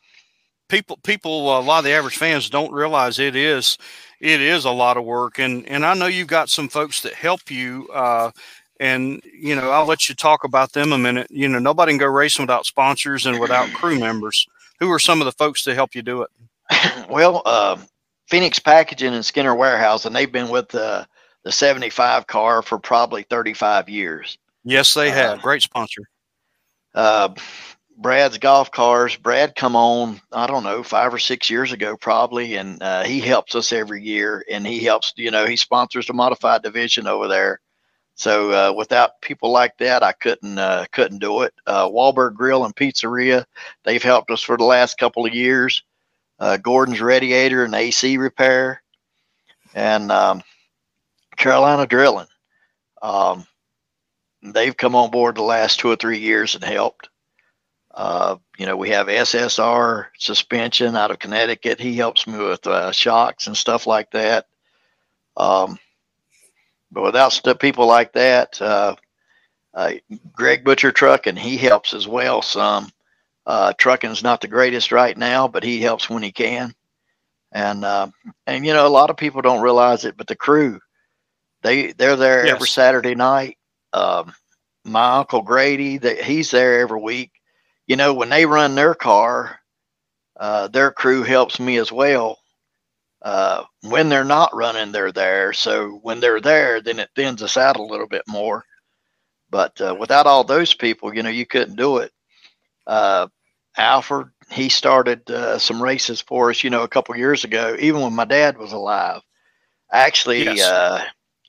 people 0.70 0.98
people 1.04 1.58
a 1.58 1.62
lot 1.62 1.80
of 1.80 1.86
the 1.86 1.92
average 1.92 2.18
fans 2.18 2.50
don't 2.50 2.72
realize 2.74 3.20
it 3.20 3.36
is 3.36 3.78
it 4.20 4.42
is 4.42 4.66
a 4.66 4.72
lot 4.72 4.98
of 4.98 5.04
work 5.06 5.40
and 5.40 5.68
and 5.68 5.86
i 5.86 5.94
know 5.94 6.08
you've 6.08 6.28
got 6.28 6.50
some 6.50 6.68
folks 6.70 7.02
that 7.02 7.14
help 7.14 7.52
you 7.52 7.88
uh 7.94 8.32
and 8.80 9.22
you 9.34 9.56
know 9.56 9.70
i'll 9.72 9.86
let 9.86 10.10
you 10.10 10.16
talk 10.16 10.44
about 10.44 10.74
them 10.74 10.92
a 10.92 10.98
minute 10.98 11.28
you 11.30 11.48
know 11.48 11.60
nobody 11.60 11.92
can 11.92 11.98
go 12.00 12.08
racing 12.08 12.44
without 12.44 12.66
sponsors 12.66 13.26
and 13.26 13.40
without 13.40 13.70
crew 13.74 13.98
members 14.00 14.48
who 14.80 14.92
are 14.92 15.00
some 15.00 15.22
of 15.22 15.26
the 15.26 15.32
folks 15.32 15.64
to 15.64 15.74
help 15.74 15.96
you 15.96 16.02
do 16.02 16.22
it 16.22 16.30
well, 17.10 17.44
uh, 17.46 17.78
Phoenix 18.28 18.58
Packaging 18.58 19.14
and 19.14 19.24
Skinner 19.24 19.54
Warehouse, 19.54 20.06
and 20.06 20.16
they've 20.16 20.32
been 20.32 20.50
with 20.50 20.70
the 20.70 21.08
the 21.44 21.52
75 21.52 22.26
car 22.26 22.64
for 22.64 22.80
probably 22.80 23.22
35 23.24 23.88
years. 23.88 24.38
yes 24.64 24.94
they 24.96 25.10
Uh, 25.12 25.14
have 25.14 25.42
great 25.44 25.62
sponsor 25.62 26.02
uh, 26.96 27.30
Brad's 27.98 28.38
golf 28.40 28.72
cars. 28.72 29.16
Brad 29.16 29.56
come 29.56 29.76
on, 29.76 30.20
I 30.32 30.48
don't 30.48 30.64
know, 30.64 30.82
five 30.84 31.14
or 31.14 31.20
six 31.20 31.50
years 31.50 31.72
ago 31.72 31.96
probably, 31.96 32.56
and 32.56 32.82
uh, 32.82 33.04
he 33.04 33.20
helps 33.22 33.54
us 33.56 33.72
every 33.72 34.04
year, 34.04 34.44
and 34.50 34.66
he 34.66 34.80
helps. 34.84 35.14
You 35.16 35.32
know, 35.32 35.46
he 35.46 35.56
sponsors 35.56 36.08
the 36.08 36.14
modified 36.14 36.64
division 36.64 37.08
over 37.08 37.28
there. 37.28 37.60
So 38.16 38.52
uh, 38.52 38.74
without 38.74 39.22
people 39.22 39.52
like 39.52 39.78
that, 39.78 40.02
I 40.02 40.14
couldn't 40.14 40.58
uh, 40.58 40.86
couldn't 40.92 41.20
do 41.20 41.42
it. 41.42 41.54
Uh, 41.68 41.88
Walburg 41.88 42.36
Grill 42.36 42.64
and 42.64 42.76
Pizzeria, 42.76 43.46
they've 43.84 44.02
helped 44.02 44.32
us 44.32 44.42
for 44.42 44.58
the 44.58 44.64
last 44.64 44.98
couple 44.98 45.26
of 45.26 45.34
years. 45.34 45.84
Uh, 46.40 46.58
Gordon's 46.58 47.02
Radiator 47.02 47.64
and 47.64 47.76
AC 47.76 48.18
Repair, 48.18 48.82
and 49.74 50.12
um, 50.12 50.42
Carolina 51.36 51.86
Drilling. 51.86 52.28
Um, 53.02 53.46
they've 54.42 54.76
come 54.76 54.96
on 54.96 55.12
board 55.12 55.36
the 55.36 55.44
last 55.44 55.80
two 55.80 55.90
or 55.90 55.96
three 55.98 56.20
years 56.20 56.56
and 56.56 56.64
helped. 56.64 57.10
Uh, 57.94 58.38
you 58.58 58.66
know, 58.66 58.76
we 58.76 58.90
have 58.90 59.08
SSR 59.08 60.08
suspension 60.18 60.96
out 60.96 61.12
of 61.12 61.20
Connecticut. 61.20 61.80
He 61.80 61.96
helps 61.96 62.28
me 62.28 62.38
with 62.38 62.66
uh, 62.68 62.92
shocks 62.92 63.48
and 63.48 63.56
stuff 63.56 63.88
like 63.88 64.12
that. 64.12 64.48
Um, 65.38 65.78
but 66.96 67.04
without 67.04 67.60
people 67.60 67.86
like 67.86 68.14
that, 68.14 68.60
uh, 68.62 68.96
uh, 69.74 69.92
Greg 70.32 70.64
Butcher 70.64 70.94
Trucking, 70.94 71.36
he 71.36 71.58
helps 71.58 71.94
as 71.94 72.08
well 72.08 72.42
some. 72.42 72.90
Uh, 73.46 73.74
trucking's 73.78 74.24
not 74.24 74.40
the 74.40 74.48
greatest 74.48 74.94
right 74.94 75.16
now, 75.16 75.50
but 75.50 75.64
he 75.64 75.82
helps 75.82 76.10
when 76.10 76.24
he 76.24 76.32
can. 76.32 76.74
And 77.52 77.84
uh, 77.84 78.08
and 78.48 78.66
you 78.66 78.74
know, 78.74 78.88
a 78.88 78.90
lot 78.90 79.10
of 79.10 79.18
people 79.18 79.42
don't 79.42 79.62
realize 79.62 80.06
it, 80.06 80.16
but 80.16 80.28
the 80.28 80.38
crew, 80.38 80.80
they 81.64 81.92
they're 81.92 82.16
there 82.16 82.48
every 82.48 82.68
Saturday 82.70 83.14
night. 83.14 83.58
Um, 83.92 84.34
my 84.86 85.18
uncle 85.18 85.42
Grady, 85.42 85.98
that 85.98 86.22
he's 86.22 86.50
there 86.52 86.80
every 86.80 87.02
week. 87.02 87.32
You 87.88 87.98
know, 87.98 88.14
when 88.14 88.30
they 88.30 88.46
run 88.46 88.74
their 88.74 88.96
car, 88.96 89.60
uh, 90.40 90.70
their 90.70 90.92
crew 90.92 91.24
helps 91.24 91.60
me 91.60 91.78
as 91.78 91.92
well. 91.92 92.40
Uh, 93.26 93.66
when 93.84 94.10
they're 94.10 94.26
not 94.26 94.56
running, 94.56 94.94
they're 94.94 95.12
there. 95.14 95.54
So 95.54 96.00
when 96.04 96.22
they're 96.22 96.42
there, 96.42 96.82
then 96.82 97.00
it 97.00 97.10
thins 97.16 97.44
us 97.44 97.58
out 97.58 97.78
a 97.78 97.84
little 97.84 98.08
bit 98.08 98.24
more. 98.28 98.66
But 99.50 99.82
uh, 99.82 99.96
without 100.00 100.28
all 100.28 100.44
those 100.46 100.74
people, 100.74 101.16
you 101.16 101.24
know, 101.24 101.30
you 101.30 101.46
couldn't 101.48 101.78
do 101.78 101.98
it. 102.00 102.12
Uh, 102.88 103.28
Alfred, 103.78 104.28
he 104.52 104.70
started 104.70 105.30
uh, 105.32 105.60
some 105.60 105.82
races 105.84 106.22
for 106.22 106.52
us, 106.52 106.64
you 106.64 106.72
know, 106.72 106.84
a 106.84 106.90
couple 106.90 107.16
years 107.18 107.46
ago, 107.46 107.76
even 107.80 108.02
when 108.02 108.14
my 108.16 108.26
dad 108.26 108.58
was 108.58 108.74
alive. 108.74 109.22
Actually, 109.92 110.60
Yes. 110.60 110.62
uh, 110.62 111.00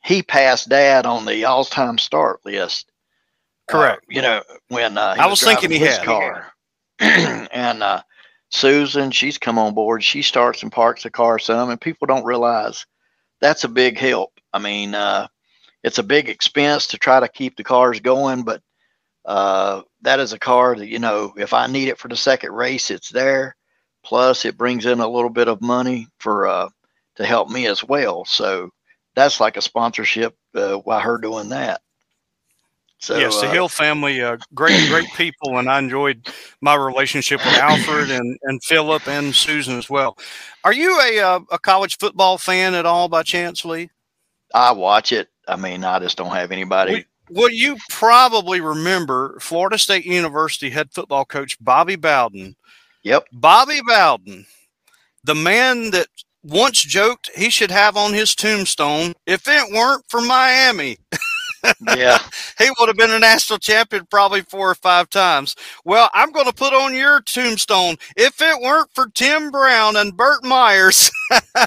he 0.04 0.22
passed 0.22 0.68
Dad 0.70 1.06
on 1.06 1.26
the 1.26 1.44
all-time 1.44 1.98
start 1.98 2.40
list. 2.44 2.90
uh, 3.70 3.94
Correct. 3.94 4.04
you 4.08 4.22
know 4.22 4.42
when 4.68 4.98
uh, 4.98 5.14
he 5.14 5.26
I 5.26 5.28
was 5.28 5.42
thinking 5.42 5.72
he 5.72 5.78
his 5.78 5.98
had. 6.00 6.06
car, 6.06 6.52
and 7.00 7.82
uh, 7.82 8.02
Susan, 8.50 9.10
she's 9.10 9.38
come 9.38 9.58
on 9.58 9.74
board. 9.74 10.02
She 10.02 10.22
starts 10.22 10.62
and 10.62 10.72
parks 10.72 11.02
the 11.02 11.10
car 11.10 11.38
some, 11.38 11.70
and 11.70 11.80
people 11.80 12.06
don't 12.06 12.24
realize 12.24 12.86
that's 13.40 13.64
a 13.64 13.68
big 13.68 13.98
help. 13.98 14.32
I 14.52 14.58
mean, 14.58 14.94
uh, 14.94 15.28
it's 15.82 15.98
a 15.98 16.04
big 16.04 16.28
expense 16.28 16.88
to 16.88 16.98
try 16.98 17.20
to 17.20 17.28
keep 17.28 17.56
the 17.56 17.64
cars 17.64 18.00
going, 18.00 18.44
but 18.44 18.62
uh, 19.24 19.82
that 20.02 20.20
is 20.20 20.32
a 20.32 20.38
car 20.38 20.76
that 20.76 20.86
you 20.86 20.98
know 20.98 21.34
if 21.36 21.52
I 21.52 21.66
need 21.66 21.88
it 21.88 21.98
for 21.98 22.08
the 22.08 22.16
second 22.16 22.52
race, 22.52 22.90
it's 22.90 23.10
there. 23.10 23.56
Plus, 24.04 24.44
it 24.44 24.56
brings 24.56 24.86
in 24.86 25.00
a 25.00 25.08
little 25.08 25.30
bit 25.30 25.48
of 25.48 25.60
money 25.60 26.06
for 26.20 26.46
uh, 26.46 26.68
to 27.16 27.26
help 27.26 27.50
me 27.50 27.66
as 27.66 27.82
well. 27.82 28.24
So 28.24 28.70
that's 29.16 29.40
like 29.40 29.56
a 29.56 29.62
sponsorship 29.62 30.36
uh, 30.54 30.78
by 30.78 31.00
her 31.00 31.18
doing 31.18 31.48
that. 31.48 31.80
So 33.06 33.16
yes, 33.16 33.40
the 33.40 33.46
uh, 33.46 33.52
Hill 33.52 33.68
family, 33.68 34.20
uh, 34.20 34.36
great, 34.52 34.88
great 34.88 35.08
people, 35.14 35.58
and 35.58 35.70
I 35.70 35.78
enjoyed 35.78 36.26
my 36.60 36.74
relationship 36.74 37.38
with 37.38 37.54
Alfred 37.54 38.10
and, 38.10 38.36
and 38.42 38.60
Philip 38.64 39.06
and 39.06 39.32
Susan 39.32 39.78
as 39.78 39.88
well. 39.88 40.18
Are 40.64 40.72
you 40.72 40.98
a 41.00 41.20
uh, 41.20 41.40
a 41.52 41.58
college 41.60 41.98
football 41.98 42.36
fan 42.36 42.74
at 42.74 42.84
all 42.84 43.08
by 43.08 43.22
chance, 43.22 43.64
Lee? 43.64 43.90
I 44.52 44.72
watch 44.72 45.12
it. 45.12 45.28
I 45.46 45.54
mean, 45.54 45.84
I 45.84 46.00
just 46.00 46.18
don't 46.18 46.34
have 46.34 46.50
anybody. 46.50 47.06
Well, 47.30 47.52
you 47.52 47.76
probably 47.90 48.60
remember 48.60 49.38
Florida 49.38 49.78
State 49.78 50.04
University 50.04 50.70
head 50.70 50.88
football 50.92 51.24
coach 51.24 51.56
Bobby 51.60 51.94
Bowden. 51.94 52.56
Yep. 53.04 53.28
Bobby 53.32 53.78
Bowden, 53.86 54.46
the 55.22 55.36
man 55.36 55.92
that 55.92 56.08
once 56.42 56.82
joked 56.82 57.30
he 57.36 57.50
should 57.50 57.70
have 57.70 57.96
on 57.96 58.14
his 58.14 58.34
tombstone, 58.34 59.14
if 59.26 59.46
it 59.46 59.72
weren't 59.72 60.04
for 60.08 60.20
Miami, 60.20 60.98
Yeah. 61.96 62.18
he 62.58 62.68
would 62.78 62.88
have 62.88 62.96
been 62.96 63.10
a 63.10 63.18
national 63.18 63.58
champion 63.58 64.06
probably 64.10 64.42
four 64.42 64.70
or 64.70 64.74
five 64.74 65.08
times. 65.10 65.54
Well, 65.84 66.10
I'm 66.14 66.32
going 66.32 66.46
to 66.46 66.52
put 66.52 66.72
on 66.74 66.94
your 66.94 67.20
tombstone, 67.20 67.96
if 68.16 68.40
it 68.40 68.60
weren't 68.62 68.90
for 68.94 69.08
Tim 69.14 69.50
Brown 69.50 69.96
and 69.96 70.16
Burt 70.16 70.44
Myers. 70.44 71.10
yeah. 71.46 71.66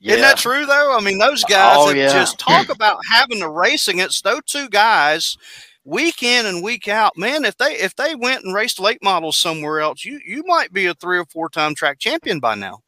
Isn't 0.00 0.20
that 0.22 0.38
true, 0.38 0.66
though? 0.66 0.96
I 0.96 1.00
mean, 1.00 1.18
those 1.18 1.44
guys 1.44 1.76
Oh, 1.78 1.90
yeah. 1.90 2.12
just 2.12 2.38
talk 2.38 2.68
about 2.68 2.98
having 3.10 3.40
to 3.40 3.48
race 3.48 3.88
against 3.88 4.24
those 4.24 4.42
two 4.46 4.68
guys 4.68 5.36
week 5.84 6.22
in 6.22 6.46
and 6.46 6.62
week 6.62 6.86
out. 6.88 7.16
Man, 7.16 7.44
if 7.44 7.56
they 7.56 7.72
if 7.74 7.96
they 7.96 8.14
went 8.14 8.44
and 8.44 8.54
raced 8.54 8.78
late 8.78 9.02
models 9.02 9.38
somewhere 9.38 9.80
else, 9.80 10.04
you 10.04 10.20
you 10.24 10.44
might 10.46 10.72
be 10.72 10.86
a 10.86 10.94
three 10.94 11.18
or 11.18 11.24
four 11.26 11.48
time 11.48 11.74
track 11.74 11.98
champion 11.98 12.40
by 12.40 12.54
now. 12.54 12.80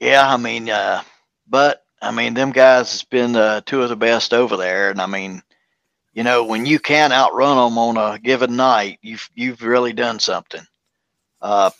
Yeah, 0.00 0.32
I 0.32 0.36
mean, 0.36 0.68
uh, 0.70 1.02
but 1.48 1.82
I 2.00 2.10
mean, 2.10 2.34
them 2.34 2.52
guys 2.52 2.92
has 2.92 3.04
been 3.04 3.36
uh, 3.36 3.62
two 3.62 3.82
of 3.82 3.88
the 3.88 3.96
best 3.96 4.34
over 4.34 4.56
there, 4.56 4.90
and 4.90 5.00
I 5.00 5.06
mean, 5.06 5.42
you 6.12 6.24
know, 6.24 6.44
when 6.44 6.66
you 6.66 6.78
can 6.78 7.12
outrun 7.12 7.56
them 7.56 7.78
on 7.78 7.96
a 7.96 8.18
given 8.18 8.56
night, 8.56 8.98
you've 9.02 9.28
you've 9.34 9.62
really 9.62 9.92
done 9.92 10.18
something. 10.18 10.64
Uh, 11.40 11.70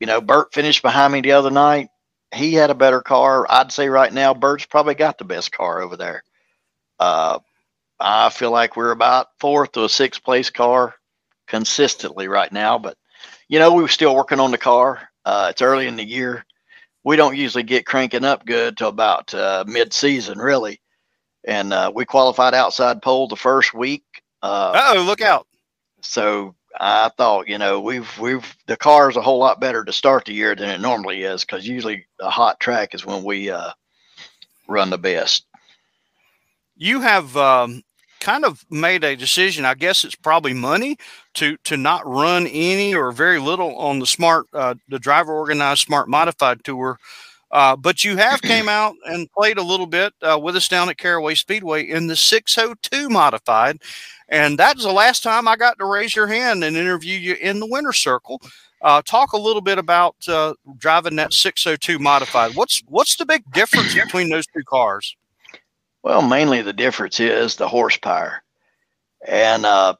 you 0.00 0.06
know, 0.06 0.20
Burt 0.20 0.52
finished 0.52 0.82
behind 0.82 1.12
me 1.12 1.20
the 1.20 1.32
other 1.32 1.50
night. 1.50 1.88
He 2.34 2.54
had 2.54 2.70
a 2.70 2.74
better 2.74 3.00
car. 3.00 3.46
I'd 3.48 3.72
say 3.72 3.88
right 3.88 4.12
now, 4.12 4.34
Burt's 4.34 4.66
probably 4.66 4.94
got 4.94 5.18
the 5.18 5.24
best 5.24 5.52
car 5.52 5.80
over 5.80 5.96
there. 5.96 6.24
Uh, 6.98 7.38
I 8.00 8.30
feel 8.30 8.50
like 8.50 8.76
we're 8.76 8.90
about 8.90 9.28
fourth 9.38 9.72
to 9.72 9.84
a 9.84 9.88
sixth 9.88 10.22
place 10.22 10.50
car 10.50 10.94
consistently 11.46 12.28
right 12.28 12.50
now, 12.50 12.78
but 12.78 12.96
you 13.48 13.58
know, 13.58 13.72
we 13.72 13.82
were 13.82 13.88
still 13.88 14.14
working 14.14 14.40
on 14.40 14.50
the 14.50 14.58
car. 14.58 15.08
Uh, 15.24 15.48
it's 15.50 15.62
early 15.62 15.86
in 15.86 15.96
the 15.96 16.04
year 16.04 16.44
we 17.04 17.16
don't 17.16 17.36
usually 17.36 17.62
get 17.62 17.86
cranking 17.86 18.24
up 18.24 18.44
good 18.46 18.76
till 18.76 18.88
about 18.88 19.32
uh, 19.34 19.64
mid-season, 19.66 20.38
really. 20.38 20.80
And 21.46 21.72
uh, 21.72 21.92
we 21.94 22.06
qualified 22.06 22.54
outside 22.54 23.02
pole 23.02 23.28
the 23.28 23.36
first 23.36 23.74
week, 23.74 24.04
uh, 24.42 24.72
Oh, 24.74 25.04
look 25.04 25.20
out! 25.20 25.46
so 26.00 26.54
I 26.78 27.10
thought, 27.16 27.48
you 27.48 27.58
know, 27.58 27.80
we've 27.80 28.18
we've 28.18 28.56
the 28.66 28.76
car 28.76 29.10
is 29.10 29.16
a 29.16 29.22
whole 29.22 29.38
lot 29.38 29.60
better 29.60 29.84
to 29.84 29.92
start 29.92 30.24
the 30.24 30.32
year 30.32 30.54
than 30.56 30.70
it 30.70 30.80
normally 30.80 31.22
is 31.22 31.44
because 31.44 31.68
usually 31.68 32.06
a 32.20 32.30
hot 32.30 32.58
track 32.60 32.94
is 32.94 33.04
when 33.06 33.22
we 33.24 33.50
uh, 33.50 33.70
run 34.66 34.90
the 34.90 34.98
best. 34.98 35.46
You 36.76 37.00
have 37.00 37.36
um, 37.36 37.82
kind 38.24 38.44
of 38.46 38.64
made 38.70 39.04
a 39.04 39.14
decision. 39.14 39.66
I 39.66 39.74
guess 39.74 40.02
it's 40.02 40.14
probably 40.14 40.54
money 40.54 40.96
to 41.34 41.56
to 41.64 41.76
not 41.76 42.06
run 42.06 42.46
any 42.46 42.94
or 42.94 43.12
very 43.12 43.38
little 43.38 43.76
on 43.76 43.98
the 43.98 44.06
smart 44.06 44.46
uh, 44.54 44.74
the 44.88 44.98
driver 44.98 45.32
organized 45.32 45.82
smart 45.82 46.08
modified 46.08 46.64
tour. 46.64 46.98
Uh, 47.52 47.76
but 47.76 48.02
you 48.02 48.16
have 48.16 48.40
came 48.52 48.68
out 48.68 48.94
and 49.04 49.30
played 49.32 49.58
a 49.58 49.62
little 49.62 49.86
bit 49.86 50.14
uh, 50.22 50.38
with 50.42 50.56
us 50.56 50.68
down 50.68 50.88
at 50.88 50.96
Caraway 50.96 51.34
Speedway 51.34 51.82
in 51.88 52.06
the 52.06 52.16
602 52.16 53.10
modified, 53.10 53.78
and 54.30 54.58
that's 54.58 54.82
the 54.82 54.92
last 54.92 55.22
time 55.22 55.46
I 55.46 55.56
got 55.56 55.78
to 55.78 55.84
raise 55.84 56.16
your 56.16 56.26
hand 56.26 56.64
and 56.64 56.76
interview 56.76 57.18
you 57.18 57.34
in 57.34 57.60
the 57.60 57.66
winner 57.66 57.92
circle. 57.92 58.40
Uh, 58.80 59.02
talk 59.02 59.32
a 59.34 59.38
little 59.38 59.62
bit 59.62 59.78
about 59.78 60.16
uh, 60.28 60.54
driving 60.78 61.16
that 61.16 61.34
602 61.34 61.98
modified. 61.98 62.54
What's 62.54 62.82
what's 62.88 63.16
the 63.16 63.26
big 63.26 63.44
difference 63.52 63.94
between 64.04 64.30
those 64.30 64.46
two 64.46 64.64
cars? 64.66 65.14
Well, 66.04 66.22
mainly 66.22 66.62
the 66.62 66.74
difference 66.74 67.18
is 67.18 67.56
the 67.56 67.66
horsepower, 67.66 68.42
and 69.26 69.64
uh, 69.64 69.94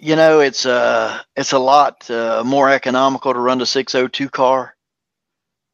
you 0.00 0.16
know 0.16 0.40
it's 0.40 0.64
uh 0.64 1.20
it's 1.36 1.52
a 1.52 1.58
lot 1.58 2.08
uh, 2.08 2.44
more 2.46 2.70
economical 2.70 3.34
to 3.34 3.40
run 3.40 3.58
the 3.58 3.66
602 3.66 4.30
car, 4.30 4.76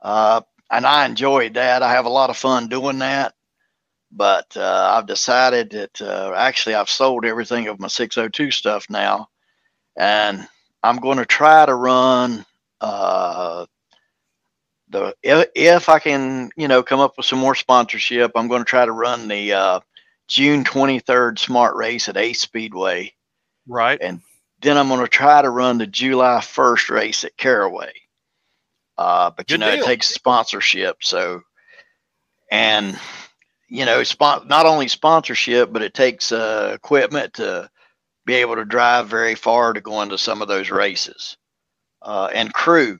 uh, 0.02 0.40
and 0.70 0.86
I 0.86 1.04
enjoyed 1.04 1.54
that. 1.54 1.82
I 1.82 1.92
have 1.92 2.06
a 2.06 2.10
lot 2.10 2.30
of 2.30 2.38
fun 2.38 2.68
doing 2.68 3.00
that, 3.00 3.34
but 4.10 4.56
uh, 4.56 4.94
I've 4.96 5.06
decided 5.06 5.70
that 5.72 6.02
uh, 6.02 6.32
actually 6.34 6.76
I've 6.76 6.90
sold 6.90 7.26
everything 7.26 7.68
of 7.68 7.78
my 7.80 7.88
602 7.88 8.50
stuff 8.52 8.86
now, 8.88 9.28
and 9.96 10.48
I'm 10.82 10.96
going 10.98 11.18
to 11.18 11.26
try 11.26 11.66
to 11.66 11.74
run 11.74 12.46
uh, 12.80 13.66
the 14.90 15.14
if, 15.22 15.48
if 15.54 15.88
I 15.88 15.98
can, 15.98 16.50
you 16.56 16.68
know, 16.68 16.82
come 16.82 17.00
up 17.00 17.16
with 17.16 17.26
some 17.26 17.38
more 17.38 17.54
sponsorship, 17.54 18.32
I'm 18.34 18.48
going 18.48 18.62
to 18.62 18.68
try 18.68 18.84
to 18.84 18.92
run 18.92 19.28
the 19.28 19.52
uh, 19.52 19.80
June 20.28 20.64
23rd 20.64 21.38
Smart 21.38 21.76
Race 21.76 22.08
at 22.08 22.16
Ace 22.16 22.40
Speedway. 22.40 23.14
Right. 23.66 23.98
And 24.00 24.20
then 24.60 24.76
I'm 24.76 24.88
going 24.88 25.00
to 25.00 25.08
try 25.08 25.40
to 25.42 25.50
run 25.50 25.78
the 25.78 25.86
July 25.86 26.40
1st 26.40 26.90
race 26.90 27.24
at 27.24 27.36
Caraway. 27.36 27.92
Uh, 28.98 29.30
but 29.30 29.50
you 29.50 29.58
know, 29.58 29.70
deal. 29.70 29.82
it 29.82 29.86
takes 29.86 30.08
sponsorship. 30.08 30.98
So, 31.02 31.42
and 32.50 32.98
you 33.68 33.86
know, 33.86 34.02
spon- 34.02 34.48
not 34.48 34.66
only 34.66 34.88
sponsorship, 34.88 35.72
but 35.72 35.82
it 35.82 35.94
takes 35.94 36.32
uh, 36.32 36.72
equipment 36.74 37.34
to 37.34 37.70
be 38.26 38.34
able 38.34 38.56
to 38.56 38.64
drive 38.64 39.08
very 39.08 39.34
far 39.34 39.72
to 39.72 39.80
go 39.80 40.02
into 40.02 40.18
some 40.18 40.42
of 40.42 40.48
those 40.48 40.70
races. 40.70 41.38
Uh, 42.02 42.28
and 42.34 42.52
crew, 42.52 42.98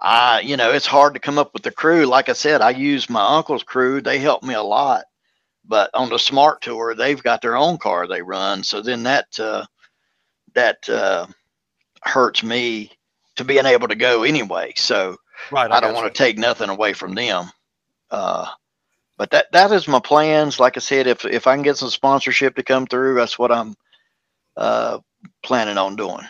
I, 0.00 0.40
you 0.40 0.56
know, 0.56 0.72
it's 0.72 0.86
hard 0.86 1.14
to 1.14 1.20
come 1.20 1.38
up 1.38 1.52
with 1.54 1.62
the 1.62 1.70
crew. 1.72 2.06
Like 2.06 2.28
I 2.28 2.34
said, 2.34 2.62
I 2.62 2.70
use 2.70 3.10
my 3.10 3.36
uncle's 3.36 3.62
crew. 3.62 4.00
They 4.00 4.18
help 4.18 4.42
me 4.42 4.54
a 4.54 4.62
lot. 4.62 5.04
But 5.66 5.90
on 5.94 6.10
the 6.10 6.18
smart 6.18 6.62
tour, 6.62 6.94
they've 6.94 7.22
got 7.22 7.42
their 7.42 7.56
own 7.56 7.78
car 7.78 8.06
they 8.06 8.22
run. 8.22 8.64
So 8.64 8.82
then 8.82 9.04
that, 9.04 9.38
uh, 9.40 9.66
that, 10.54 10.88
uh, 10.88 11.26
hurts 12.02 12.42
me 12.42 12.92
to 13.36 13.44
being 13.44 13.66
able 13.66 13.88
to 13.88 13.94
go 13.94 14.22
anyway. 14.24 14.72
So, 14.76 15.16
Right. 15.50 15.70
I 15.70 15.80
don't 15.80 15.94
want 15.94 16.12
to 16.12 16.18
take 16.18 16.38
nothing 16.38 16.70
away 16.70 16.92
from 16.94 17.14
them. 17.14 17.50
Uh, 18.10 18.46
but 19.18 19.30
that 19.30 19.52
that 19.52 19.72
is 19.72 19.88
my 19.88 20.00
plans. 20.00 20.60
Like 20.60 20.76
I 20.76 20.80
said, 20.80 21.06
if 21.06 21.24
if 21.24 21.46
I 21.46 21.54
can 21.54 21.62
get 21.62 21.76
some 21.76 21.90
sponsorship 21.90 22.56
to 22.56 22.62
come 22.62 22.86
through, 22.86 23.16
that's 23.16 23.38
what 23.38 23.52
I'm 23.52 23.74
uh, 24.56 24.98
planning 25.42 25.78
on 25.78 25.96
doing. 25.96 26.26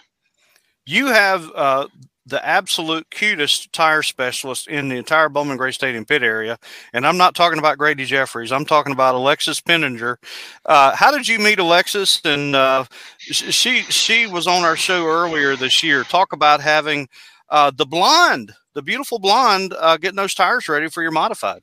You 0.86 1.06
have 1.06 1.50
uh, 1.54 1.86
the 2.30 2.44
absolute 2.46 3.10
cutest 3.10 3.72
tire 3.72 4.02
specialist 4.02 4.68
in 4.68 4.88
the 4.88 4.96
entire 4.96 5.28
Bowman 5.28 5.56
Gray 5.56 5.72
Stadium 5.72 6.04
pit 6.04 6.22
area, 6.22 6.58
and 6.92 7.06
I'm 7.06 7.16
not 7.16 7.34
talking 7.34 7.58
about 7.58 7.76
Grady 7.76 8.04
Jeffreys. 8.04 8.52
I'm 8.52 8.64
talking 8.64 8.92
about 8.92 9.14
Alexis 9.14 9.60
Penninger. 9.60 10.16
Uh, 10.64 10.94
how 10.96 11.10
did 11.10 11.28
you 11.28 11.38
meet 11.38 11.58
Alexis? 11.58 12.20
And 12.24 12.56
uh, 12.56 12.84
she 13.18 13.82
she 13.82 14.26
was 14.26 14.46
on 14.46 14.64
our 14.64 14.76
show 14.76 15.06
earlier 15.06 15.56
this 15.56 15.82
year. 15.82 16.04
Talk 16.04 16.32
about 16.32 16.60
having 16.60 17.08
uh, 17.50 17.72
the 17.74 17.86
blonde, 17.86 18.52
the 18.74 18.82
beautiful 18.82 19.18
blonde, 19.18 19.74
uh, 19.78 19.96
getting 19.96 20.16
those 20.16 20.34
tires 20.34 20.68
ready 20.68 20.88
for 20.88 21.02
your 21.02 21.12
modified. 21.12 21.62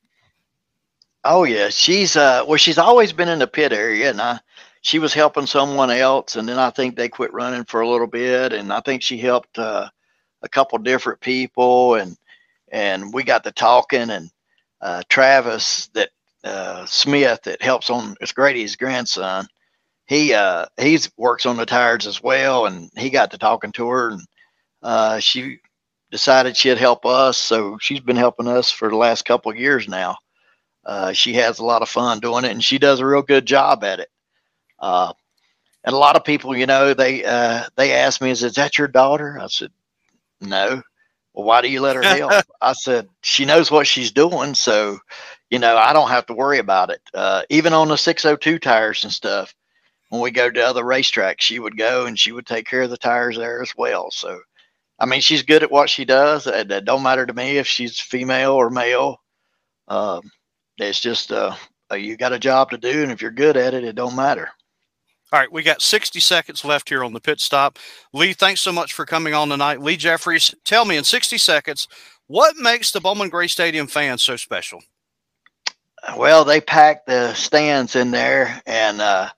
Oh 1.23 1.43
yeah, 1.43 1.69
she's 1.69 2.15
uh 2.15 2.43
well, 2.47 2.57
she's 2.57 2.77
always 2.77 3.11
been 3.11 3.29
in 3.29 3.39
the 3.39 3.47
pit 3.47 3.73
area, 3.73 4.09
and 4.09 4.21
I 4.21 4.39
she 4.81 4.99
was 4.99 5.13
helping 5.13 5.45
someone 5.45 5.91
else, 5.91 6.35
and 6.35 6.47
then 6.47 6.59
I 6.59 6.69
think 6.69 6.95
they 6.95 7.09
quit 7.09 7.33
running 7.33 7.65
for 7.65 7.81
a 7.81 7.89
little 7.89 8.07
bit, 8.07 8.53
and 8.53 8.71
I 8.71 8.79
think 8.81 9.01
she 9.01 9.17
helped 9.17 9.59
uh, 9.59 9.89
a 10.41 10.49
couple 10.49 10.77
different 10.79 11.19
people, 11.21 11.95
and 11.95 12.17
and 12.71 13.13
we 13.13 13.23
got 13.23 13.43
to 13.45 13.51
talking, 13.51 14.09
and 14.09 14.29
uh, 14.81 15.03
Travis 15.09 15.87
that 15.93 16.09
uh, 16.43 16.85
Smith 16.85 17.43
that 17.43 17.61
helps 17.61 17.89
on 17.89 18.15
it's 18.21 18.31
Grady's 18.31 18.75
grandson. 18.75 19.47
He 20.05 20.33
uh 20.33 20.65
he's 20.79 21.11
works 21.17 21.45
on 21.45 21.57
the 21.57 21.65
tires 21.65 22.07
as 22.07 22.21
well, 22.23 22.65
and 22.65 22.89
he 22.95 23.09
got 23.09 23.31
to 23.31 23.37
talking 23.37 23.71
to 23.73 23.89
her, 23.89 24.09
and 24.11 24.21
uh, 24.83 25.19
she 25.19 25.59
decided 26.11 26.55
she'd 26.55 26.77
help 26.77 27.05
us, 27.05 27.37
so 27.37 27.77
she's 27.81 27.99
been 27.99 28.15
helping 28.15 28.47
us 28.47 28.71
for 28.71 28.89
the 28.89 28.95
last 28.95 29.25
couple 29.25 29.51
of 29.51 29.57
years 29.57 29.87
now. 29.87 30.17
Uh, 30.85 31.11
she 31.11 31.33
has 31.33 31.59
a 31.59 31.65
lot 31.65 31.81
of 31.81 31.89
fun 31.89 32.19
doing 32.21 32.45
it, 32.45 32.51
and 32.51 32.63
she 32.63 32.77
does 32.77 33.01
a 33.01 33.05
real 33.05 33.21
good 33.21 33.45
job 33.45 33.83
at 33.83 33.99
it. 33.99 34.09
Uh, 34.79 35.11
and 35.83 35.93
a 35.93 35.97
lot 35.97 36.15
of 36.15 36.23
people, 36.23 36.55
you 36.55 36.65
know, 36.65 36.93
they 36.93 37.25
uh, 37.25 37.63
they 37.75 37.93
ask 37.93 38.21
me, 38.21 38.31
"Is, 38.31 38.43
is 38.43 38.55
that 38.55 38.77
your 38.77 38.87
daughter?" 38.87 39.37
I 39.41 39.47
said, 39.47 39.71
"No." 40.41 40.81
Well, 41.33 41.45
why 41.45 41.61
do 41.61 41.69
you 41.69 41.81
let 41.81 41.95
her 41.95 42.03
help? 42.03 42.45
I 42.61 42.73
said, 42.73 43.09
"She 43.21 43.45
knows 43.45 43.69
what 43.69 43.87
she's 43.87 44.11
doing, 44.11 44.55
so 44.55 44.99
you 45.49 45.59
know 45.59 45.77
I 45.77 45.93
don't 45.93 46.09
have 46.09 46.25
to 46.27 46.33
worry 46.33 46.59
about 46.59 46.89
it." 46.89 47.01
Uh, 47.13 47.43
even 47.49 47.73
on 47.73 47.87
the 47.89 47.97
602 47.97 48.59
tires 48.59 49.03
and 49.03 49.13
stuff, 49.13 49.53
when 50.09 50.21
we 50.21 50.31
go 50.31 50.49
to 50.49 50.65
other 50.65 50.83
racetracks, 50.83 51.41
she 51.41 51.59
would 51.59 51.77
go 51.77 52.05
and 52.05 52.17
she 52.17 52.31
would 52.31 52.45
take 52.45 52.65
care 52.65 52.83
of 52.83 52.89
the 52.89 52.97
tires 52.97 53.37
there 53.37 53.61
as 53.61 53.73
well. 53.77 54.09
So, 54.11 54.39
I 54.99 55.05
mean, 55.05 55.21
she's 55.21 55.43
good 55.43 55.63
at 55.63 55.71
what 55.71 55.89
she 55.89 56.05
does. 56.05 56.47
It, 56.47 56.71
it 56.71 56.85
don't 56.85 57.03
matter 57.03 57.25
to 57.25 57.33
me 57.33 57.57
if 57.57 57.67
she's 57.67 57.99
female 57.99 58.53
or 58.53 58.69
male. 58.69 59.21
Um, 59.87 60.31
it's 60.77 60.99
just 60.99 61.31
uh, 61.31 61.55
uh, 61.91 61.95
you 61.95 62.17
got 62.17 62.33
a 62.33 62.39
job 62.39 62.71
to 62.71 62.77
do, 62.77 63.03
and 63.03 63.11
if 63.11 63.21
you're 63.21 63.31
good 63.31 63.57
at 63.57 63.73
it, 63.73 63.83
it 63.83 63.95
don't 63.95 64.15
matter. 64.15 64.49
All 65.33 65.39
right, 65.39 65.51
we 65.51 65.61
got 65.61 65.81
60 65.81 66.21
seconds 66.21 66.63
left 66.63 66.87
here 66.87 67.03
on 67.03 67.11
the 67.11 67.19
pit 67.19 67.41
stop. 67.41 67.77
Lee, 68.13 68.31
thanks 68.31 68.61
so 68.61 68.71
much 68.71 68.93
for 68.93 69.05
coming 69.05 69.33
on 69.33 69.49
tonight. 69.49 69.81
Lee 69.81 69.97
Jeffreys, 69.97 70.55
tell 70.63 70.85
me 70.85 70.95
in 70.95 71.03
60 71.03 71.37
seconds, 71.37 71.89
what 72.27 72.55
makes 72.55 72.91
the 72.91 73.01
Bowman 73.01 73.27
Gray 73.29 73.47
Stadium 73.47 73.87
fans 73.87 74.23
so 74.23 74.37
special? 74.37 74.81
Well, 76.17 76.45
they 76.45 76.61
pack 76.61 77.05
the 77.05 77.33
stands 77.33 77.97
in 77.97 78.11
there, 78.11 78.61
and 78.65 79.01
uh, 79.01 79.29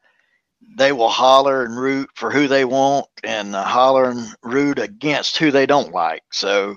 they 0.77 0.91
will 0.91 1.09
holler 1.09 1.63
and 1.65 1.75
root 1.75 2.09
for 2.13 2.29
who 2.29 2.47
they 2.47 2.65
want, 2.65 3.07
and 3.23 3.55
uh, 3.55 3.63
holler 3.63 4.11
and 4.11 4.27
root 4.43 4.77
against 4.77 5.37
who 5.37 5.49
they 5.49 5.65
don't 5.65 5.91
like. 5.91 6.21
So, 6.31 6.75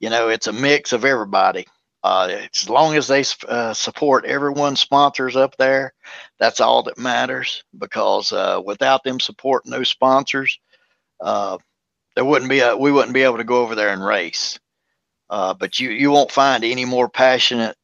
you 0.00 0.10
know, 0.10 0.28
it's 0.28 0.48
a 0.48 0.52
mix 0.52 0.92
of 0.92 1.04
everybody. 1.04 1.66
Uh, 2.02 2.46
as 2.54 2.68
long 2.68 2.96
as 2.96 3.08
they 3.08 3.22
uh, 3.48 3.74
support 3.74 4.24
everyone's 4.24 4.80
sponsors 4.80 5.36
up 5.36 5.56
there, 5.58 5.92
that's 6.38 6.60
all 6.60 6.82
that 6.82 6.96
matters. 6.98 7.62
Because 7.76 8.32
uh, 8.32 8.60
without 8.64 9.04
them 9.04 9.20
supporting 9.20 9.70
those 9.70 9.88
sponsors, 9.88 10.58
uh, 11.20 11.58
there 12.14 12.24
wouldn't 12.24 12.50
be 12.50 12.60
a 12.60 12.76
we 12.76 12.90
wouldn't 12.90 13.14
be 13.14 13.22
able 13.22 13.36
to 13.36 13.44
go 13.44 13.62
over 13.62 13.74
there 13.74 13.92
and 13.92 14.04
race. 14.04 14.58
Uh, 15.28 15.54
but 15.54 15.78
you 15.78 15.90
you 15.90 16.10
won't 16.10 16.32
find 16.32 16.64
any 16.64 16.84
more 16.84 17.08
passionate 17.08 17.76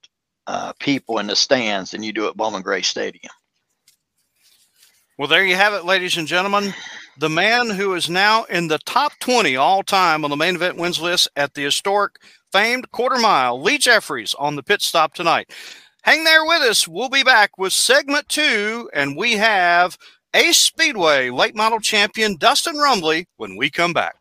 uh, 0.46 0.72
people 0.81 1.18
in 1.18 1.26
the 1.26 1.37
stands 1.37 1.90
than 1.90 2.02
you 2.02 2.12
do 2.12 2.29
at 2.29 2.37
Bowman 2.37 2.62
Gray 2.62 2.83
Stadium. 2.83 3.33
Well, 5.18 5.29
there 5.29 5.44
you 5.44 5.57
have 5.57 5.74
it, 5.74 5.85
ladies 5.85 6.16
and 6.16 6.29
gentlemen. 6.29 6.74
The 7.18 7.31
man 7.31 7.70
who 7.70 7.94
is 7.94 8.11
now 8.11 8.44
in 8.44 8.68
the 8.68 8.79
top 8.79 9.12
20 9.20 9.57
all 9.57 9.83
time 9.83 10.22
on 10.22 10.29
the 10.29 10.37
main 10.37 10.55
event 10.55 10.76
wins 10.76 11.00
list 11.00 11.29
at 11.35 11.55
the 11.55 11.62
historic 11.62 12.16
famed 12.52 12.90
quarter 12.90 13.18
mile, 13.18 13.59
Lee 13.59 13.79
Jeffreys 13.79 14.35
on 14.35 14.55
the 14.55 14.62
pit 14.62 14.83
stop 14.83 15.14
tonight. 15.14 15.50
Hang 16.02 16.24
there 16.24 16.44
with 16.44 16.61
us. 16.61 16.87
We'll 16.87 17.09
be 17.09 17.22
back 17.22 17.57
with 17.57 17.72
segment 17.72 18.29
two, 18.29 18.90
and 18.92 19.16
we 19.16 19.33
have 19.33 19.96
Ace 20.35 20.59
Speedway 20.59 21.31
late 21.31 21.57
model 21.57 21.81
champion 21.81 22.37
Dustin 22.37 22.76
Rumbly 22.76 23.29
when 23.38 23.57
we 23.57 23.70
come 23.70 23.94
back. 23.94 24.16